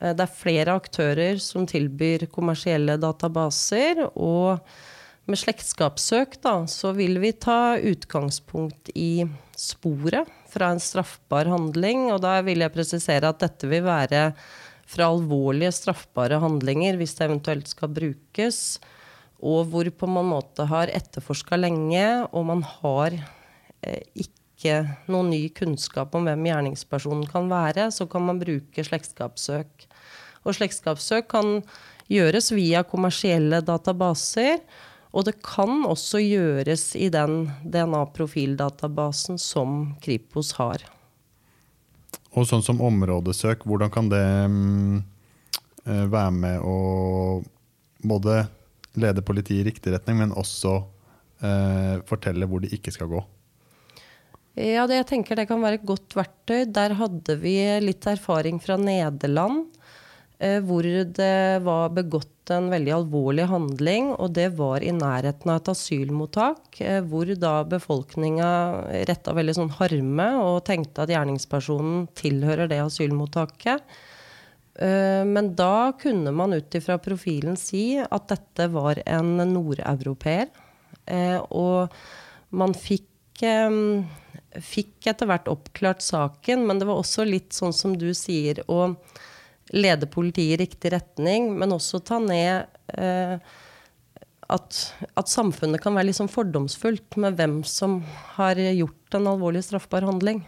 Eh, 0.00 0.14
det 0.14 0.24
er 0.24 0.38
flere 0.40 0.74
aktører 0.78 1.38
som 1.42 1.66
tilbyr 1.68 2.26
kommersielle 2.34 2.98
databaser. 2.98 4.08
Og 4.18 4.58
med 5.28 5.38
slektskapssøk 5.38 6.40
da, 6.42 6.60
så 6.66 6.92
vil 6.96 7.20
vi 7.22 7.34
ta 7.36 7.78
utgangspunkt 7.78 8.90
i 8.98 9.22
sporet 9.58 10.26
fra 10.50 10.72
en 10.74 10.82
straffbar 10.82 11.50
handling. 11.52 12.08
Og 12.14 12.22
da 12.24 12.40
vil 12.46 12.66
jeg 12.66 12.74
presisere 12.74 13.30
at 13.30 13.42
dette 13.44 13.70
vil 13.70 13.86
være 13.86 14.32
fra 14.88 15.10
alvorlige 15.12 15.74
straffbare 15.76 16.40
handlinger, 16.40 16.96
hvis 16.96 17.14
det 17.18 17.26
eventuelt 17.28 17.68
skal 17.70 17.92
brukes 17.92 18.78
og 19.38 19.68
hvor 19.70 19.86
på 19.94 20.08
en 20.08 20.32
måte 20.32 20.66
har 20.66 20.90
etterforska 20.90 21.58
lenge, 21.60 22.04
og 22.34 22.48
man 22.48 22.64
har 22.66 23.14
eh, 23.14 24.02
ikke 24.18 24.80
noen 25.06 25.30
ny 25.30 25.44
kunnskap 25.54 26.16
om 26.18 26.26
hvem 26.26 26.48
gjerningspersonen 26.48 27.28
kan 27.30 27.46
være, 27.50 27.90
så 27.94 28.08
kan 28.10 28.26
man 28.26 28.40
bruke 28.42 28.82
slektskapssøk. 28.84 29.86
Og 30.42 30.58
slektskapssøk 30.58 31.30
kan 31.30 31.60
gjøres 32.10 32.50
via 32.56 32.82
kommersielle 32.82 33.62
databaser. 33.62 34.58
Og 35.14 35.24
det 35.24 35.38
kan 35.44 35.86
også 35.88 36.20
gjøres 36.20 36.90
i 36.98 37.08
den 37.12 37.46
DNA-profildatabasen 37.62 39.38
som 39.40 39.94
Kripos 40.04 40.52
har. 40.58 40.82
Og 42.36 42.44
sånn 42.48 42.64
som 42.64 42.82
områdesøk, 42.84 43.64
hvordan 43.64 43.92
kan 43.94 44.10
det 44.12 44.24
um, 44.50 45.00
være 45.86 46.34
med 46.34 46.60
å 46.60 46.76
både 48.04 48.42
lede 49.00 49.24
politiet 49.24 49.62
i 49.62 49.68
riktig 49.70 49.94
retning, 49.94 50.20
men 50.22 50.36
også 50.36 50.76
eh, 51.42 51.98
fortelle 52.08 52.48
hvor 52.48 52.62
de 52.64 52.72
ikke 52.74 52.94
skal 52.94 53.10
gå? 53.12 53.24
Ja, 54.58 54.88
det, 54.90 54.96
jeg 54.98 55.06
tenker 55.12 55.38
det 55.38 55.46
kan 55.46 55.62
være 55.62 55.78
et 55.78 55.86
godt 55.86 56.16
verktøy. 56.18 56.64
Der 56.74 56.96
hadde 56.98 57.36
vi 57.38 57.54
litt 57.84 58.06
erfaring 58.10 58.58
fra 58.62 58.78
Nederland. 58.80 59.68
Eh, 60.38 60.60
hvor 60.62 60.86
det 60.86 61.62
var 61.66 61.94
begått 61.94 62.50
en 62.54 62.68
veldig 62.70 62.92
alvorlig 62.94 63.48
handling, 63.50 64.12
og 64.14 64.32
det 64.36 64.52
var 64.58 64.84
i 64.86 64.92
nærheten 64.94 65.50
av 65.50 65.60
et 65.60 65.70
asylmottak. 65.72 66.78
Eh, 66.80 67.00
hvor 67.02 67.30
da 67.34 67.54
befolkninga 67.66 68.50
retta 69.10 69.34
veldig 69.34 69.56
sånn 69.58 69.74
harme 69.80 70.28
og 70.42 70.62
tenkte 70.68 71.04
at 71.04 71.14
gjerningspersonen 71.14 72.06
tilhører 72.18 72.70
det 72.70 72.80
asylmottaket. 72.84 73.82
Eh, 74.78 75.24
men 75.24 75.54
da 75.58 75.92
kunne 76.00 76.32
man 76.32 76.52
ut 76.52 76.74
ifra 76.74 76.98
profilen 77.02 77.56
si 77.58 77.98
at 77.98 78.28
dette 78.30 78.68
var 78.70 79.02
en 79.06 79.34
nordeuropeer. 79.50 80.46
Eh, 81.06 81.38
og 81.50 81.94
man 82.54 82.74
fikk, 82.78 83.42
eh, 83.42 83.70
fikk 84.62 85.10
etter 85.10 85.26
hvert 85.26 85.50
oppklart 85.50 86.04
saken, 86.04 86.66
men 86.66 86.78
det 86.78 86.86
var 86.86 87.00
også 87.00 87.26
litt 87.26 87.56
sånn 87.56 87.74
som 87.74 87.96
du 87.98 88.12
sier, 88.14 88.62
å 88.70 88.94
lede 89.74 90.06
politiet 90.08 90.56
i 90.56 90.62
riktig 90.64 90.94
retning, 90.94 91.50
men 91.58 91.74
også 91.74 92.00
ta 92.00 92.16
ned 92.22 92.70
at, 94.48 94.76
at, 95.12 95.28
samfunnet 95.28 95.82
kan 95.84 95.92
være 95.92 96.08
litt 96.08 96.16
sånn 96.16 96.30
fordomsfullt 96.32 97.18
med 97.20 97.36
hvem 97.36 97.58
som 97.68 97.98
har 98.38 98.56
gjort 98.56 99.18
en 99.18 99.28
alvorlig 99.28 99.60
straffbar 99.66 100.06
handling. 100.08 100.40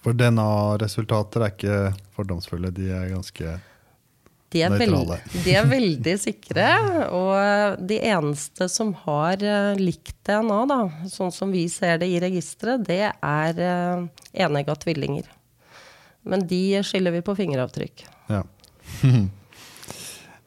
For 0.00 0.16
DNA-resultater 0.16 1.44
er 1.44 1.52
ikke 1.52 1.80
fordomsfulle, 2.16 2.72
de 2.72 2.88
er 2.96 3.10
ganske 3.12 3.58
de 4.50 4.64
er, 4.66 4.72
veld, 4.74 5.12
de 5.44 5.52
er, 5.54 5.66
veldig 5.70 6.12
sikre. 6.18 6.64
Og 7.14 7.82
de 7.86 8.00
eneste 8.10 8.66
som 8.72 8.90
har 9.04 9.44
eh, 9.46 9.78
likt 9.78 10.16
DNA, 10.26 10.56
da, 10.66 10.78
sånn 11.12 11.30
som 11.30 11.52
vi 11.54 11.68
ser 11.70 12.00
det 12.02 12.08
i 12.10 12.18
registeret, 12.22 12.82
det 12.88 13.12
er 13.14 13.60
uh, 13.62 14.08
enegga 14.34 14.74
tvillinger. 14.82 15.28
Men 16.26 16.42
de 16.50 16.80
skiller 16.86 17.14
vi 17.14 17.22
på 17.26 17.36
fingeravtrykk. 17.38 18.06
Ja. 18.32 18.46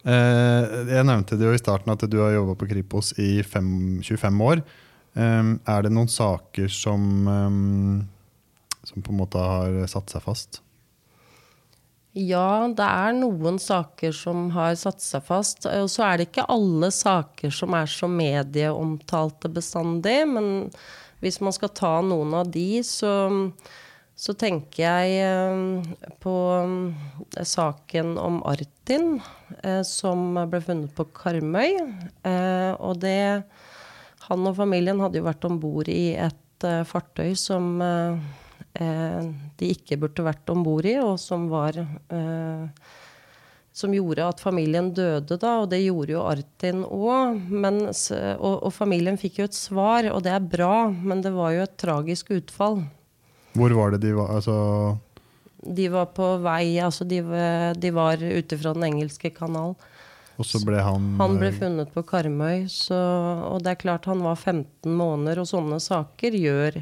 Eh, 0.03 0.63
jeg 0.89 1.07
nevnte 1.07 1.37
det 1.39 1.45
jo 1.47 1.53
i 1.55 1.59
starten 1.61 1.93
at 1.93 2.01
du 2.11 2.17
har 2.19 2.33
jobba 2.33 2.57
på 2.59 2.65
Kripos 2.67 3.13
i 3.23 3.37
25 3.39 4.41
år. 4.43 4.59
Er 5.15 5.85
det 5.85 5.91
noen 5.95 6.09
saker 6.11 6.67
som, 6.67 7.05
som 8.83 9.03
på 9.03 9.13
en 9.13 9.21
måte 9.23 9.41
har 9.41 9.81
satt 9.91 10.13
seg 10.13 10.23
fast? 10.25 10.63
Ja, 12.13 12.69
det 12.69 12.85
er 12.85 13.15
noen 13.17 13.55
saker 13.57 14.11
som 14.13 14.51
har 14.53 14.75
satt 14.77 15.01
seg 15.01 15.23
fast. 15.25 15.65
Og 15.65 15.87
så 15.89 16.03
er 16.05 16.19
det 16.19 16.27
ikke 16.27 16.45
alle 16.53 16.91
saker 16.93 17.53
som 17.53 17.73
er 17.73 17.89
så 17.89 18.05
medieomtalte 18.05 19.49
bestandig. 19.49 20.19
Men 20.29 20.69
hvis 21.23 21.39
man 21.41 21.55
skal 21.55 21.71
ta 21.73 21.95
noen 22.05 22.35
av 22.37 22.51
de, 22.53 22.83
så, 22.85 23.13
så 24.13 24.35
tenker 24.37 24.83
jeg 24.85 25.15
eh, 25.25 26.13
på 26.21 26.35
eh, 26.61 27.47
saken 27.49 28.13
om 28.21 28.43
Artin, 28.45 29.15
eh, 29.63 29.81
som 29.81 30.37
ble 30.51 30.61
funnet 30.61 30.93
på 30.93 31.07
Karmøy. 31.17 31.79
Og 32.77 33.01
det 33.01 33.17
Han 34.29 34.47
og 34.47 34.53
familien 34.55 35.01
hadde 35.01 35.17
jo 35.17 35.25
vært 35.25 35.49
om 35.49 35.57
bord 35.59 35.89
i 35.91 36.13
et 36.13 36.63
fartøy 36.87 37.33
som 37.35 37.81
de 38.73 39.69
ikke 39.69 39.99
burde 40.01 40.25
vært 40.25 40.49
om 40.49 40.63
bord 40.65 40.87
i, 40.89 40.95
og 40.97 41.19
som 41.21 41.45
var 41.51 41.77
eh, 41.77 42.89
som 43.73 43.93
gjorde 43.93 44.25
at 44.29 44.41
familien 44.41 44.91
døde, 44.93 45.37
da, 45.37 45.55
og 45.61 45.69
det 45.69 45.83
gjorde 45.83 46.13
jo 46.13 46.25
Artin 46.25 46.83
òg. 46.85 47.39
Og, 47.53 48.57
og, 48.57 48.69
familien 48.73 49.17
fikk 49.17 49.39
jo 49.41 49.47
et 49.49 49.57
svar, 49.57 50.09
og 50.13 50.21
det 50.25 50.33
er 50.33 50.45
bra, 50.45 50.89
men 50.93 51.21
det 51.25 51.33
var 51.33 51.55
jo 51.55 51.63
et 51.65 51.79
tragisk 51.81 52.33
utfall. 52.37 52.83
Hvor 53.57 53.73
var 53.77 53.93
det 53.93 54.03
de 54.05 54.13
var? 54.17 54.33
Altså 54.37 54.57
de 55.63 55.87
var 55.87 56.09
på 56.15 56.25
vei 56.43 56.75
altså 56.83 57.05
De, 57.07 57.21
de 57.79 57.91
var 57.95 58.19
ute 58.19 58.57
fra 58.59 58.73
Den 58.75 58.87
engelske 58.89 59.31
kanal. 59.31 59.75
Og 60.41 60.47
så 60.49 60.59
ble 60.65 60.81
han 60.81 61.13
Han 61.21 61.37
ble 61.39 61.51
funnet 61.55 61.93
på 61.93 62.03
Karmøy. 62.09 62.65
Så, 62.71 62.97
og 63.47 63.63
det 63.63 63.75
er 63.75 63.81
klart 63.83 64.09
han 64.09 64.23
var 64.25 64.35
15 64.35 64.91
måneder, 64.91 65.43
og 65.43 65.49
sånne 65.49 65.79
saker 65.83 66.35
gjør 66.37 66.81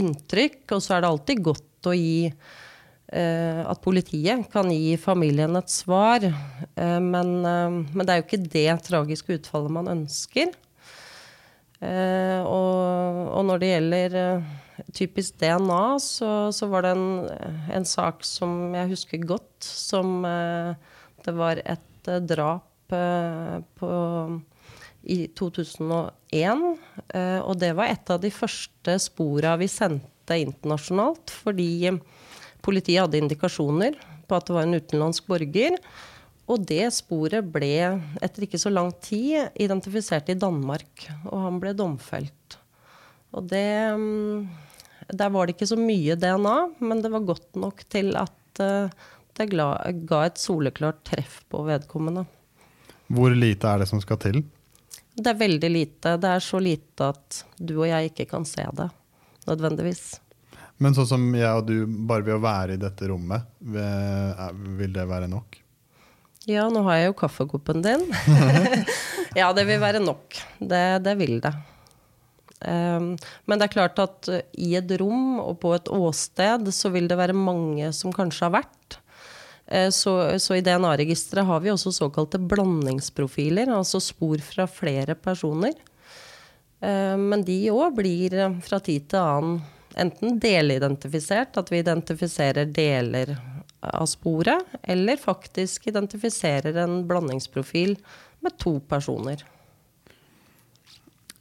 inntrykk. 0.00 0.62
Og 0.76 0.82
så 0.82 0.96
er 0.96 1.04
det 1.04 1.10
alltid 1.10 1.44
godt 1.44 1.88
å 1.90 1.94
gi 1.96 2.26
eh, 2.28 3.60
at 3.64 3.82
politiet 3.84 4.46
kan 4.52 4.70
gi 4.72 4.96
familien 5.00 5.56
et 5.58 5.72
svar. 5.72 6.24
Eh, 6.24 7.00
men, 7.00 7.34
eh, 7.44 7.78
men, 7.90 8.02
det 8.04 8.12
er 8.12 8.20
jo 8.20 8.26
ikke 8.28 8.44
det 8.56 8.68
tragiske 8.88 9.40
utfallet 9.40 9.78
man 9.80 9.96
ønsker. 9.98 10.54
Og, 11.84 13.16
og, 13.28 13.40
når 13.44 13.58
det 13.60 13.68
gjelder 13.68 14.14
typisk 14.96 15.34
DNA, 15.42 15.98
så, 16.00 16.30
så 16.54 16.68
var 16.72 16.86
det 16.86 16.92
en, 16.94 17.26
en, 17.76 17.84
sak 17.84 18.24
som 18.24 18.72
jeg 18.72 18.88
husker 18.94 19.26
godt, 19.28 19.52
som 19.60 20.24
Det 20.24 21.34
var 21.36 21.60
et 21.60 22.08
drap 22.24 22.70
på 22.88 23.90
i 25.04 25.26
2001. 25.36 26.64
Eh, 27.14 27.40
og 27.42 27.58
det 27.60 27.72
var 27.76 27.92
et 27.92 28.10
av 28.10 28.20
de 28.22 28.30
første 28.32 28.96
spora 29.02 29.54
vi 29.60 29.68
sendte 29.70 30.38
internasjonalt, 30.40 31.32
fordi 31.44 31.92
politiet 32.64 33.04
hadde 33.04 33.20
indikasjoner 33.20 33.98
på 34.28 34.36
at 34.36 34.48
det 34.48 34.56
var 34.56 34.68
en 34.68 34.78
utenlandsk 34.78 35.28
borger. 35.28 35.78
Og 36.44 36.66
det 36.68 36.90
sporet 36.92 37.46
ble 37.54 37.72
etter 38.24 38.44
ikke 38.44 38.60
så 38.60 38.72
lang 38.72 38.90
tid 39.04 39.54
identifisert 39.60 40.28
i 40.32 40.36
Danmark, 40.36 41.06
og 41.30 41.46
han 41.46 41.60
ble 41.62 41.72
domfelt. 41.76 42.58
Og 43.34 43.48
det 43.50 43.66
mm, 43.98 44.44
Der 45.08 45.32
var 45.32 45.46
det 45.46 45.56
ikke 45.56 45.68
så 45.68 45.76
mye 45.76 46.16
DNA, 46.16 46.56
men 46.80 47.02
det 47.04 47.10
var 47.12 47.28
godt 47.28 47.56
nok 47.60 47.82
til 47.92 48.14
at 48.16 48.60
eh, 48.62 48.92
det 49.34 49.48
ga 49.50 50.20
et 50.24 50.38
soleklart 50.38 51.02
treff 51.04 51.40
på 51.50 51.64
vedkommende. 51.66 52.22
Hvor 53.12 53.34
lite 53.34 53.68
er 53.68 53.82
det 53.82 53.88
som 53.90 54.00
skal 54.00 54.20
til? 54.22 54.44
Det 55.14 55.30
er 55.30 55.38
veldig 55.38 55.70
lite. 55.70 56.16
Det 56.20 56.30
er 56.36 56.42
så 56.42 56.60
lite 56.62 57.10
at 57.14 57.40
du 57.58 57.76
og 57.78 57.88
jeg 57.88 58.10
ikke 58.10 58.26
kan 58.34 58.46
se 58.48 58.66
det 58.74 58.88
nødvendigvis. 59.48 60.06
Men 60.82 60.96
sånn 60.96 61.06
som 61.06 61.26
jeg 61.36 61.50
og 61.54 61.68
du, 61.68 61.76
bare 61.86 62.26
ved 62.26 62.38
å 62.38 62.42
være 62.42 62.74
i 62.74 62.80
dette 62.82 63.06
rommet, 63.06 63.46
vil 63.60 64.94
det 64.94 65.04
være 65.06 65.28
nok? 65.30 65.60
Ja, 66.50 66.66
nå 66.68 66.82
har 66.88 66.98
jeg 66.98 67.12
jo 67.12 67.20
kaffekoppen 67.22 67.84
din. 67.84 68.02
ja, 69.38 69.52
det 69.56 69.64
vil 69.68 69.80
være 69.80 70.02
nok. 70.02 70.34
Det, 70.58 70.82
det 71.06 71.14
vil 71.20 71.38
det. 71.44 71.54
Um, 72.64 73.14
men 73.44 73.60
det 73.60 73.68
er 73.68 73.74
klart 73.74 74.00
at 74.00 74.28
i 74.56 74.74
et 74.78 74.92
rom 75.00 75.38
og 75.42 75.58
på 75.62 75.74
et 75.76 75.88
åsted 75.92 76.68
så 76.72 76.90
vil 76.92 77.08
det 77.10 77.18
være 77.20 77.36
mange 77.36 77.90
som 77.96 78.12
kanskje 78.14 78.48
har 78.48 78.58
vært. 78.58 78.98
Eh, 79.66 79.90
så, 79.90 80.38
så, 80.38 80.54
i 80.54 80.60
DNA-registeret 80.60 81.46
har 81.46 81.60
vi 81.60 81.72
også 81.72 81.92
såkalte 81.92 82.38
blandingsprofiler, 82.38 83.70
altså 83.72 84.00
spor 84.02 84.42
fra 84.44 84.66
flere 84.68 85.16
personer. 85.16 85.72
Eh, 86.80 87.16
men 87.20 87.44
de 87.46 87.58
òg 87.72 87.96
blir 87.96 88.36
eh, 88.36 88.60
fra 88.64 88.80
tid 88.84 89.08
til 89.12 89.22
annen 89.22 89.62
enten 89.94 90.40
delidentifisert, 90.42 91.54
at 91.56 91.70
vi 91.70 91.78
identifiserer 91.78 92.66
deler 92.66 93.36
av 93.84 94.08
sporet, 94.10 94.72
eller 94.82 95.20
faktisk 95.20 95.86
identifiserer 95.86 96.80
en 96.82 97.04
blandingsprofil 97.06 97.92
med 98.42 98.56
to 98.58 98.80
personer. 98.90 99.44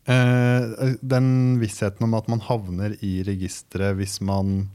Den 0.06 1.32
vissheten 1.62 2.06
om 2.06 2.14
at 2.20 2.30
man 2.30 2.44
havner 2.46 2.94
i 3.02 3.24
registeret 3.26 3.98
hvis 3.98 4.20
man 4.22 4.68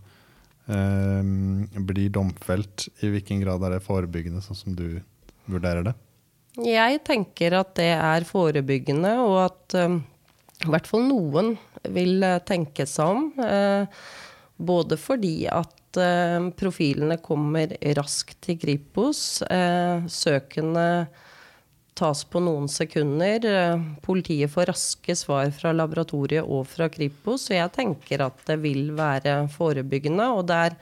blir 0.69 2.11
domfelt, 2.13 2.91
i 3.01 3.09
hvilken 3.09 3.41
grad 3.41 3.63
er 3.65 3.79
det 3.79 3.85
forebyggende, 3.87 4.43
sånn 4.45 4.59
som 4.59 4.75
du 4.77 5.01
vurderer 5.49 5.87
det? 5.87 5.95
Jeg 6.59 7.03
tenker 7.07 7.55
at 7.61 7.75
det 7.79 7.93
er 7.95 8.27
forebyggende, 8.27 9.13
og 9.23 9.37
at 9.45 9.77
um, 9.79 10.01
i 10.65 10.71
hvert 10.73 10.89
fall 10.91 11.05
noen 11.07 11.53
vil 11.95 12.19
uh, 12.25 12.41
tenke 12.47 12.87
seg 12.89 13.15
om. 13.15 13.29
Uh, 13.39 13.87
både 14.59 14.99
fordi 14.99 15.47
at 15.53 16.01
uh, 16.01 16.49
profilene 16.59 17.21
kommer 17.23 17.77
raskt 17.99 18.41
til 18.49 18.59
Kripos. 18.59 19.41
Søkende 20.11 20.89
tas 21.99 22.23
på 22.31 22.41
noen 22.45 22.69
sekunder. 22.71 23.45
Politiet 24.05 24.53
får 24.53 24.71
raske 24.71 25.17
svar 25.19 25.51
fra 25.55 25.75
laboratoriet 25.75 26.47
og 26.47 26.67
fra 26.71 26.89
Kripos, 26.93 27.49
så 27.49 27.59
jeg 27.59 27.75
tenker 27.75 28.25
at 28.29 28.45
det 28.49 28.59
vil 28.63 28.93
være 28.99 29.41
forebyggende. 29.55 30.31
Og 30.39 30.47
det 30.49 30.61
er 30.69 30.79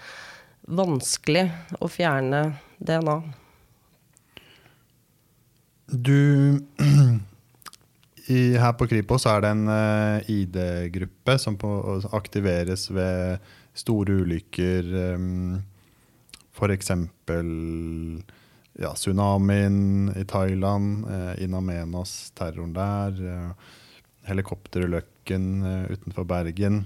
vanskelig 0.67 1.47
å 1.81 1.89
fjerne 1.91 2.43
DNA. 2.79 3.17
Du 5.87 6.61
i, 8.27 8.39
Her 8.59 8.73
på 8.75 8.89
Kripos 8.91 9.27
er 9.31 9.45
det 9.45 9.53
en 9.55 9.69
uh, 9.71 10.19
eh, 10.19 10.31
ID-gruppe 10.43 11.39
som 11.39 11.57
på, 11.61 11.71
aktiveres 12.17 12.89
ved 12.91 13.39
store 13.77 14.23
ulykker. 14.25 14.91
Um, 15.15 15.63
F.eks 16.57 16.91
ja, 18.79 18.93
tsunamien 18.95 20.13
i 20.17 20.25
Thailand, 20.25 21.07
eh, 21.11 21.45
In 21.45 21.55
Amenas, 21.55 22.31
terroren 22.37 22.75
der, 22.77 23.23
eh, 23.27 23.51
helikopterulykken 24.29 25.63
eh, 25.63 25.93
utenfor 25.93 26.25
Bergen. 26.25 26.85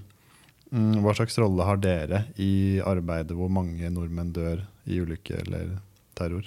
Mm, 0.71 1.01
hva 1.03 1.15
slags 1.15 1.39
rolle 1.39 1.67
har 1.67 1.81
dere 1.83 2.25
i 2.39 2.79
arbeidet 2.87 3.35
hvor 3.35 3.51
mange 3.51 3.91
nordmenn 3.91 4.31
dør 4.33 4.63
i 4.87 5.01
ulykke 5.03 5.41
eller 5.43 5.79
terror? 6.15 6.47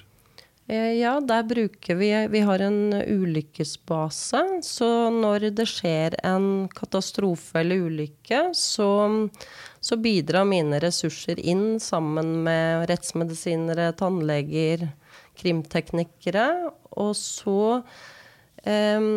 Eh, 0.67 0.93
ja, 0.95 1.17
der 1.19 1.43
bruker 1.43 1.95
vi 1.99 2.27
Vi 2.31 2.39
har 2.39 2.59
en 2.59 2.93
ulykkesbase. 2.93 4.61
Så 4.63 5.09
når 5.11 5.49
det 5.51 5.67
skjer 5.67 6.15
en 6.23 6.69
katastrofe 6.71 7.59
eller 7.59 7.83
ulykke, 7.83 8.53
så, 8.55 9.29
så 9.81 9.99
bidrar 9.99 10.47
mine 10.47 10.79
ressurser 10.79 11.39
inn 11.39 11.81
sammen 11.83 12.43
med 12.47 12.87
rettsmedisinere, 12.89 13.91
tannleger, 13.99 14.87
krimteknikere. 15.39 16.47
Og 17.01 17.13
så 17.17 17.81
eh, 18.63 19.07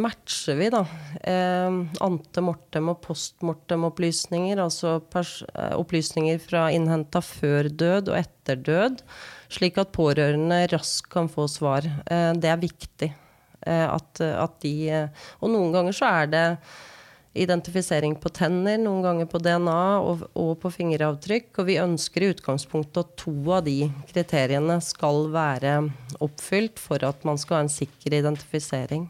matcher 0.00 0.58
vi 0.60 0.70
da 0.72 0.84
eh, 1.20 1.80
ante 2.06 2.44
mortem 2.44 2.92
og 2.94 3.02
postmortem-opplysninger, 3.04 4.62
altså 4.62 4.96
uh, 5.00 5.74
opplysninger 5.78 6.40
fra 6.42 6.68
innhenta 6.74 7.22
før 7.24 7.68
død 7.68 8.12
og 8.12 8.20
etter 8.22 8.62
død, 8.64 9.04
slik 9.52 9.78
at 9.82 9.92
pårørende 9.94 10.64
raskt 10.72 11.12
kan 11.12 11.30
få 11.30 11.46
svar. 11.50 11.86
Eh, 12.06 12.32
det 12.40 12.50
er 12.50 12.64
viktig. 12.64 13.12
Eh, 13.64 13.86
at, 13.88 14.20
at 14.20 14.58
de, 14.64 14.74
eh, 14.92 15.28
og 15.40 15.52
noen 15.54 15.72
ganger 15.72 15.96
så 15.96 16.10
er 16.22 16.32
det 16.32 16.46
identifisering 17.34 18.14
på 18.22 18.30
tenner, 18.34 18.78
noen 18.78 19.02
ganger 19.02 19.28
på 19.30 19.40
DNA 19.42 19.80
og, 19.98 20.22
og, 20.38 20.52
på 20.62 20.70
fingeravtrykk. 20.76 21.50
Og 21.58 21.68
vi 21.68 21.80
ønsker 21.82 22.24
i 22.24 22.30
utgangspunktet 22.34 23.02
at 23.02 23.16
to 23.20 23.34
av 23.54 23.64
de 23.66 23.90
kriteriene 24.10 24.78
skal 24.84 25.26
være 25.34 25.80
oppfylt 26.24 26.80
for 26.82 27.02
at 27.06 27.26
man 27.26 27.40
skal 27.40 27.58
ha 27.58 27.66
en 27.66 27.74
sikker 27.74 28.16
identifisering. 28.20 29.08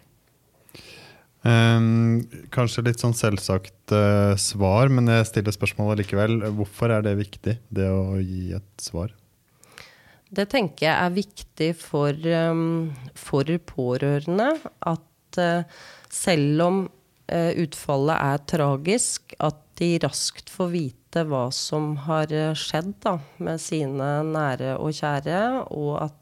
Um, 1.44 2.22
kanskje 2.54 2.86
litt 2.86 3.02
sånn 3.02 3.12
selvsagt 3.12 3.92
uh, 3.92 4.32
svar, 4.40 4.88
men 4.88 5.10
jeg 5.12 5.28
stiller 5.28 5.52
spørsmålet 5.52 6.00
likevel. 6.00 6.38
Hvorfor 6.56 6.94
er 6.96 7.04
det 7.04 7.18
viktig, 7.20 7.58
det 7.68 7.90
å 7.92 8.16
gi 8.22 8.54
et 8.56 8.70
svar? 8.80 9.12
Det 10.34 10.48
tenker 10.50 10.88
jeg 10.88 10.94
er 10.96 11.12
viktig 11.14 11.70
for, 11.76 12.16
um, 12.48 12.94
for 13.12 13.52
pårørende. 13.68 14.48
At 14.88 15.40
uh, 15.44 15.84
selv 16.08 16.64
om 16.64 16.84
utfallet 17.32 18.20
er 18.20 18.42
tragisk, 18.50 19.32
at 19.40 19.60
de 19.80 19.94
raskt 20.02 20.52
får 20.52 20.68
vite 20.74 21.22
hva 21.24 21.46
som 21.54 21.94
har 22.04 22.32
skjedd 22.58 22.92
da, 23.02 23.14
med 23.40 23.62
sine 23.62 24.10
nære 24.28 24.74
og 24.76 24.92
kjære, 24.94 25.40
og 25.72 25.94
at 26.04 26.20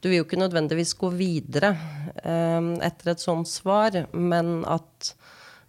du 0.00 0.08
vil 0.08 0.20
jo 0.20 0.24
ikke 0.24 0.40
nødvendigvis 0.40 0.94
gå 0.96 1.10
videre 1.12 1.74
eh, 2.22 2.70
etter 2.86 3.12
et 3.12 3.22
sånt 3.22 3.50
svar, 3.50 4.06
men 4.16 4.62
at 4.64 5.12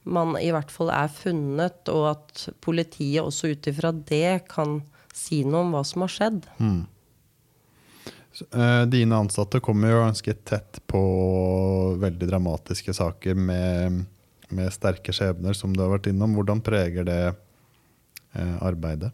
man 0.09 0.37
i 0.39 0.51
hvert 0.53 0.71
fall 0.71 0.91
er 0.93 1.09
funnet, 1.11 1.89
og 1.91 2.05
at 2.13 2.45
politiet 2.63 3.23
også 3.23 3.51
ut 3.53 3.67
ifra 3.69 3.91
det 3.91 4.45
kan 4.51 4.79
si 5.15 5.43
noe 5.43 5.65
om 5.65 5.75
hva 5.75 5.83
som 5.87 6.05
har 6.05 6.13
skjedd. 6.13 6.47
Mm. 6.61 6.87
Dine 8.87 9.17
ansatte 9.19 9.59
kommer 9.59 9.91
jo 9.91 10.03
ganske 10.05 10.33
tett 10.47 10.79
på 10.87 11.01
veldig 11.99 12.29
dramatiske 12.29 12.93
saker 12.95 13.35
med, 13.35 14.05
med 14.55 14.73
sterke 14.73 15.13
skjebner, 15.15 15.57
som 15.57 15.73
du 15.75 15.83
har 15.83 15.93
vært 15.93 16.09
innom. 16.11 16.35
Hvordan 16.37 16.61
preger 16.65 17.07
det 17.07 17.21
uh, 17.31 18.57
arbeidet? 18.65 19.13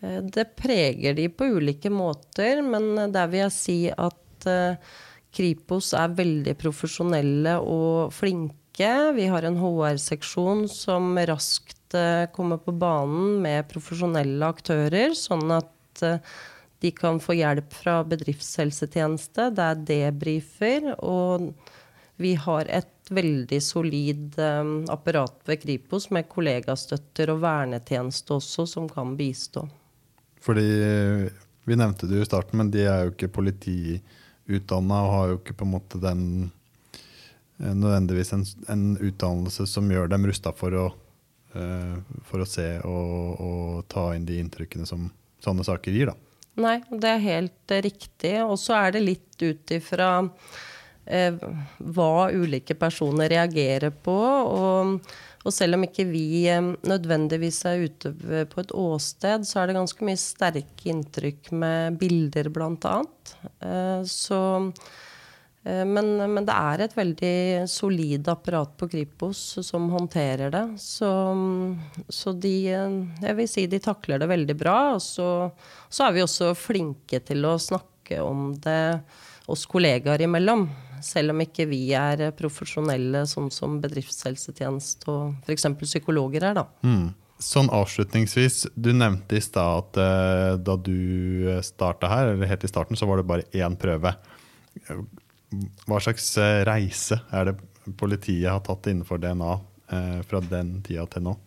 Eh, 0.00 0.22
det 0.22 0.44
preger 0.56 1.14
de 1.14 1.28
på 1.28 1.48
ulike 1.56 1.92
måter, 1.92 2.62
men 2.64 3.12
der 3.12 3.30
vil 3.30 3.44
jeg 3.46 3.56
si 3.56 3.78
at 3.90 4.48
eh, 4.48 4.96
Kripos 5.30 5.92
er 5.94 6.16
veldig 6.16 6.56
profesjonelle 6.58 7.58
og 7.62 8.14
flinke. 8.14 8.56
Vi 9.16 9.28
har 9.30 9.46
en 9.46 9.58
HR-seksjon 9.60 10.64
som 10.72 11.12
raskt 11.28 11.94
eh, 11.98 12.26
kommer 12.34 12.62
på 12.62 12.74
banen 12.74 13.38
med 13.44 13.68
profesjonelle 13.70 14.48
aktører, 14.56 15.14
sånn 15.14 15.50
at 15.54 15.66
de 16.80 16.88
kan 16.96 17.18
få 17.20 17.34
hjelp 17.36 17.74
fra 17.76 17.98
bedriftshelsetjeneste. 18.08 19.50
Det 19.52 19.66
er 19.66 19.82
debrifer. 19.90 20.86
Og 21.04 21.50
vi 22.16 22.32
har 22.40 22.70
et 22.72 22.99
veldig 23.10 23.58
solid 23.62 24.38
apparat 24.90 25.42
ved 25.48 25.60
Kripos 25.64 26.08
med 26.14 26.28
kollegastøtter 26.30 27.32
og 27.34 27.42
vernetjeneste 27.42 28.36
også, 28.36 28.66
som 28.70 28.88
kan 28.90 29.16
bistå. 29.18 29.64
Fordi 30.40 30.64
vi 31.66 31.76
nevnte 31.76 32.08
det 32.08 32.20
jo 32.20 32.24
i 32.24 32.28
starten, 32.28 32.60
men 32.60 32.70
de 32.72 32.86
er 32.86 33.04
jo 33.04 33.12
ikke 33.12 33.32
politiutdanna 33.34 35.02
og 35.04 35.14
har 35.16 35.28
jo 35.32 35.40
ikke 35.40 35.58
på 35.58 35.66
en 35.66 35.74
måte 35.74 36.00
den 36.00 36.24
eh, 37.58 37.74
nødvendigvis 37.74 38.32
en, 38.38 38.46
en 38.72 38.86
utdannelse 38.96 39.66
som 39.68 39.90
gjør 39.90 40.10
dem 40.14 40.30
rusta 40.30 40.54
for, 40.56 40.78
å 40.78 40.88
for, 41.50 42.42
å 42.42 42.46
se 42.46 42.66
og, 42.86 43.40
og, 43.42 43.84
ta 43.90 44.10
inn 44.14 44.26
de 44.28 44.38
inntrykkene 44.38 44.86
som 44.86 45.08
sånne 45.42 45.66
saker 45.66 45.96
gir. 45.96 46.12
da. 46.12 46.14
Nei, 46.60 46.78
det 46.90 47.14
er 47.14 47.24
helt 47.24 47.74
riktig. 47.86 48.34
Og 48.44 48.58
så 48.60 48.76
er 48.78 48.96
det 48.96 49.04
litt 49.04 49.42
ut 49.42 49.74
ifra 49.74 50.10
hva 51.06 52.28
ulike 52.30 52.76
personer 52.78 53.32
reagerer 53.32 53.90
på. 53.90 54.14
og 54.14 55.00
og 55.40 55.54
selv 55.56 55.78
om 55.78 55.84
ikke 55.86 56.04
vi 56.10 56.44
eh, 56.52 56.60
nødvendigvis 56.60 57.62
er 57.68 57.86
ute 57.88 58.12
på 58.50 58.60
et 58.60 58.74
åsted, 58.76 59.46
så 59.48 59.60
er 59.60 59.70
det 59.70 59.78
ganske 59.78 60.04
mye 60.04 60.20
sterke 60.20 60.90
inntrykk 60.92 61.52
med 61.56 61.96
bilder, 62.00 62.50
bl.a. 62.52 62.96
Eh, 63.64 64.02
så 64.04 64.40
eh, 65.64 65.86
men, 65.88 66.12
men, 66.20 66.44
det 66.44 66.56
er 66.56 66.84
et 66.84 66.98
veldig 66.98 67.38
solid 67.72 68.28
apparat 68.28 68.74
på 68.76 68.90
Kripos 68.92 69.40
som 69.64 69.88
håndterer 69.94 70.52
det. 70.52 70.66
Så, 70.82 71.08
så, 72.08 72.36
de 72.36 72.54
Jeg 72.68 73.38
vil 73.40 73.48
si 73.48 73.64
de 73.64 73.80
takler 73.80 74.20
det 74.20 74.28
veldig 74.28 74.58
bra. 74.60 74.76
Og 74.98 75.00
så, 75.04 75.30
så 75.88 76.10
er 76.10 76.18
vi 76.18 76.26
også 76.26 76.52
flinke 76.58 77.24
til 77.24 77.48
å 77.48 77.56
snakke 77.56 78.20
om 78.20 78.50
det 78.60 79.00
oss 79.50 79.64
kollegaer 79.70 80.20
imellom 80.28 80.68
selv 81.04 81.34
om 81.34 81.42
ikke 81.44 81.66
vi 81.70 81.80
er 81.96 82.28
profesjonelle 82.36 83.24
sånn 83.28 83.50
som 83.54 83.78
bedriftshelsetjeneste 83.82 85.10
og 85.10 85.46
f.eks. 85.46 85.66
psykologer 85.82 86.50
er. 86.50 86.60
da. 86.60 86.66
Mm. 86.86 87.10
Sånn 87.40 87.70
avslutningsvis, 87.72 88.66
du 88.76 88.92
nevnte 88.92 89.38
i 89.38 89.42
stad 89.44 89.80
at 89.80 90.00
uh, 90.00 90.54
da 90.60 90.76
du 90.76 91.48
starta 91.64 92.10
her, 92.12 92.34
eller 92.34 92.50
helt 92.50 92.66
i 92.66 92.70
starten, 92.70 92.98
så 93.00 93.08
var 93.08 93.20
det 93.20 93.28
bare 93.30 93.48
én 93.56 93.78
prøve. 93.80 94.12
Hva 95.88 96.00
slags 96.04 96.34
uh, 96.36 96.60
reise 96.68 97.22
er 97.32 97.48
det 97.48 97.56
politiet 97.96 98.50
har 98.50 98.60
tatt 98.66 98.90
innenfor 98.92 99.22
DNA 99.22 99.54
uh, 99.56 100.18
fra 100.28 100.42
den 100.44 100.76
tida 100.84 101.06
til 101.10 101.30
nå? 101.30 101.38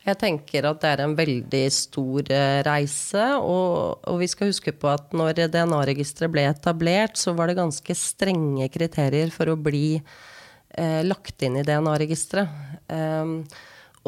Jeg 0.00 0.16
tenker 0.16 0.64
at 0.64 0.80
det 0.80 0.90
er 0.94 1.02
en 1.04 1.14
veldig 1.16 1.64
stor 1.74 2.30
eh, 2.32 2.60
reise. 2.64 3.24
Og, 3.36 4.00
og 4.08 4.20
vi 4.22 4.28
skal 4.32 4.48
huske 4.50 4.72
på 4.72 4.88
at 4.88 5.12
når 5.16 5.44
DNA-registeret 5.52 6.32
ble 6.32 6.46
etablert, 6.48 7.20
så 7.20 7.34
var 7.36 7.50
det 7.50 7.58
ganske 7.60 7.96
strenge 7.98 8.70
kriterier 8.72 9.32
for 9.34 9.52
å 9.52 9.58
bli 9.60 9.98
eh, 9.98 11.02
lagt 11.04 11.44
inn 11.44 11.60
i 11.60 11.66
DNA-registeret. 11.66 12.56
Um, 12.88 13.42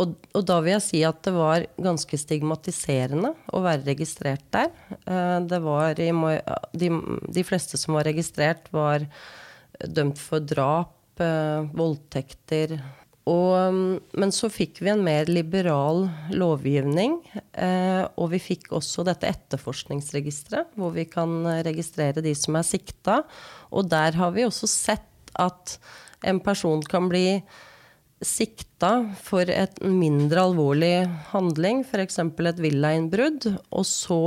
og, 0.00 0.14
og, 0.32 0.40
da 0.48 0.56
vil 0.64 0.72
jeg 0.78 0.84
si 0.86 1.02
at 1.04 1.20
det 1.26 1.34
var 1.36 1.66
ganske 1.76 2.16
stigmatiserende 2.16 3.34
å 3.52 3.60
være 3.60 3.84
registrert 3.90 4.46
der. 4.54 4.72
Uh, 5.04 5.44
det 5.44 5.60
var 5.60 6.00
i, 6.00 6.08
de, 6.72 6.88
de, 7.28 7.44
fleste 7.44 7.76
som 7.76 7.98
var 7.98 8.08
registrert, 8.08 8.72
var 8.72 9.04
dømt 9.84 10.16
for 10.16 10.40
drap, 10.40 10.96
uh, 11.20 11.68
voldtekter 11.76 12.78
og, 13.30 13.74
mm, 13.74 13.98
men 14.18 14.32
så 14.34 14.50
fikk 14.50 14.80
vi 14.82 14.90
en 14.90 15.04
mer 15.06 15.28
liberal 15.30 16.08
lovgivning. 16.34 17.20
Eh, 17.52 18.02
og 18.18 18.32
vi 18.32 18.40
fikk 18.42 18.72
også 18.74 19.04
dette 19.06 19.30
etterforskningsregisteret, 19.30 20.72
hvor 20.74 20.94
vi 20.96 21.06
kan 21.10 21.44
registrere 21.62 22.24
de 22.24 22.34
som 22.38 22.58
er 22.58 22.66
sikta. 22.66 23.20
Og 23.70 23.86
der 23.92 24.18
har 24.18 24.34
vi 24.34 24.46
også 24.48 24.70
sett 24.70 25.34
at 25.38 25.76
en 26.26 26.42
person 26.42 26.82
kan 26.82 27.06
bli 27.10 27.40
sikta 28.22 28.92
for 29.22 29.50
et 29.50 29.80
mindre 29.82 30.44
alvorlig 30.46 31.06
handling, 31.32 31.82
f.eks. 31.86 32.20
et 32.22 32.62
villainnbrudd, 32.62 33.48
og 33.74 33.86
så 33.86 34.22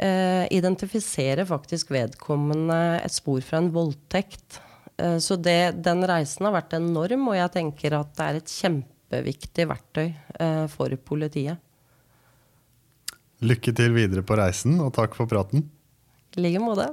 eh, 0.00 0.44
identifisere 0.52 1.44
faktisk 1.48 1.92
vedkommende 1.92 3.00
et 3.02 3.12
spor 3.12 3.44
fra 3.44 3.60
en 3.60 3.72
voldtekt. 3.74 4.60
Eh, 4.98 5.18
så 5.18 5.36
det, 5.36 5.76
den 5.84 6.04
reisen 6.08 6.48
har 6.48 6.56
vært 6.56 6.76
enorm, 6.78 7.28
og 7.30 7.38
jeg 7.38 7.52
tenker 7.58 7.98
at 8.00 8.12
det 8.16 8.26
er 8.26 8.40
et 8.40 8.56
kjempeviktig 8.56 9.68
verktøy 9.72 10.06
eh, 10.08 10.66
for 10.72 10.96
politiet. 11.04 11.62
Lykke 13.44 13.74
til 13.76 13.92
videre 13.96 14.24
på 14.24 14.38
reisen, 14.40 14.78
og 14.80 14.94
takk 14.96 15.18
for 15.18 15.28
praten. 15.28 15.68
I 16.36 16.46
like 16.48 16.62
måte. 16.62 16.88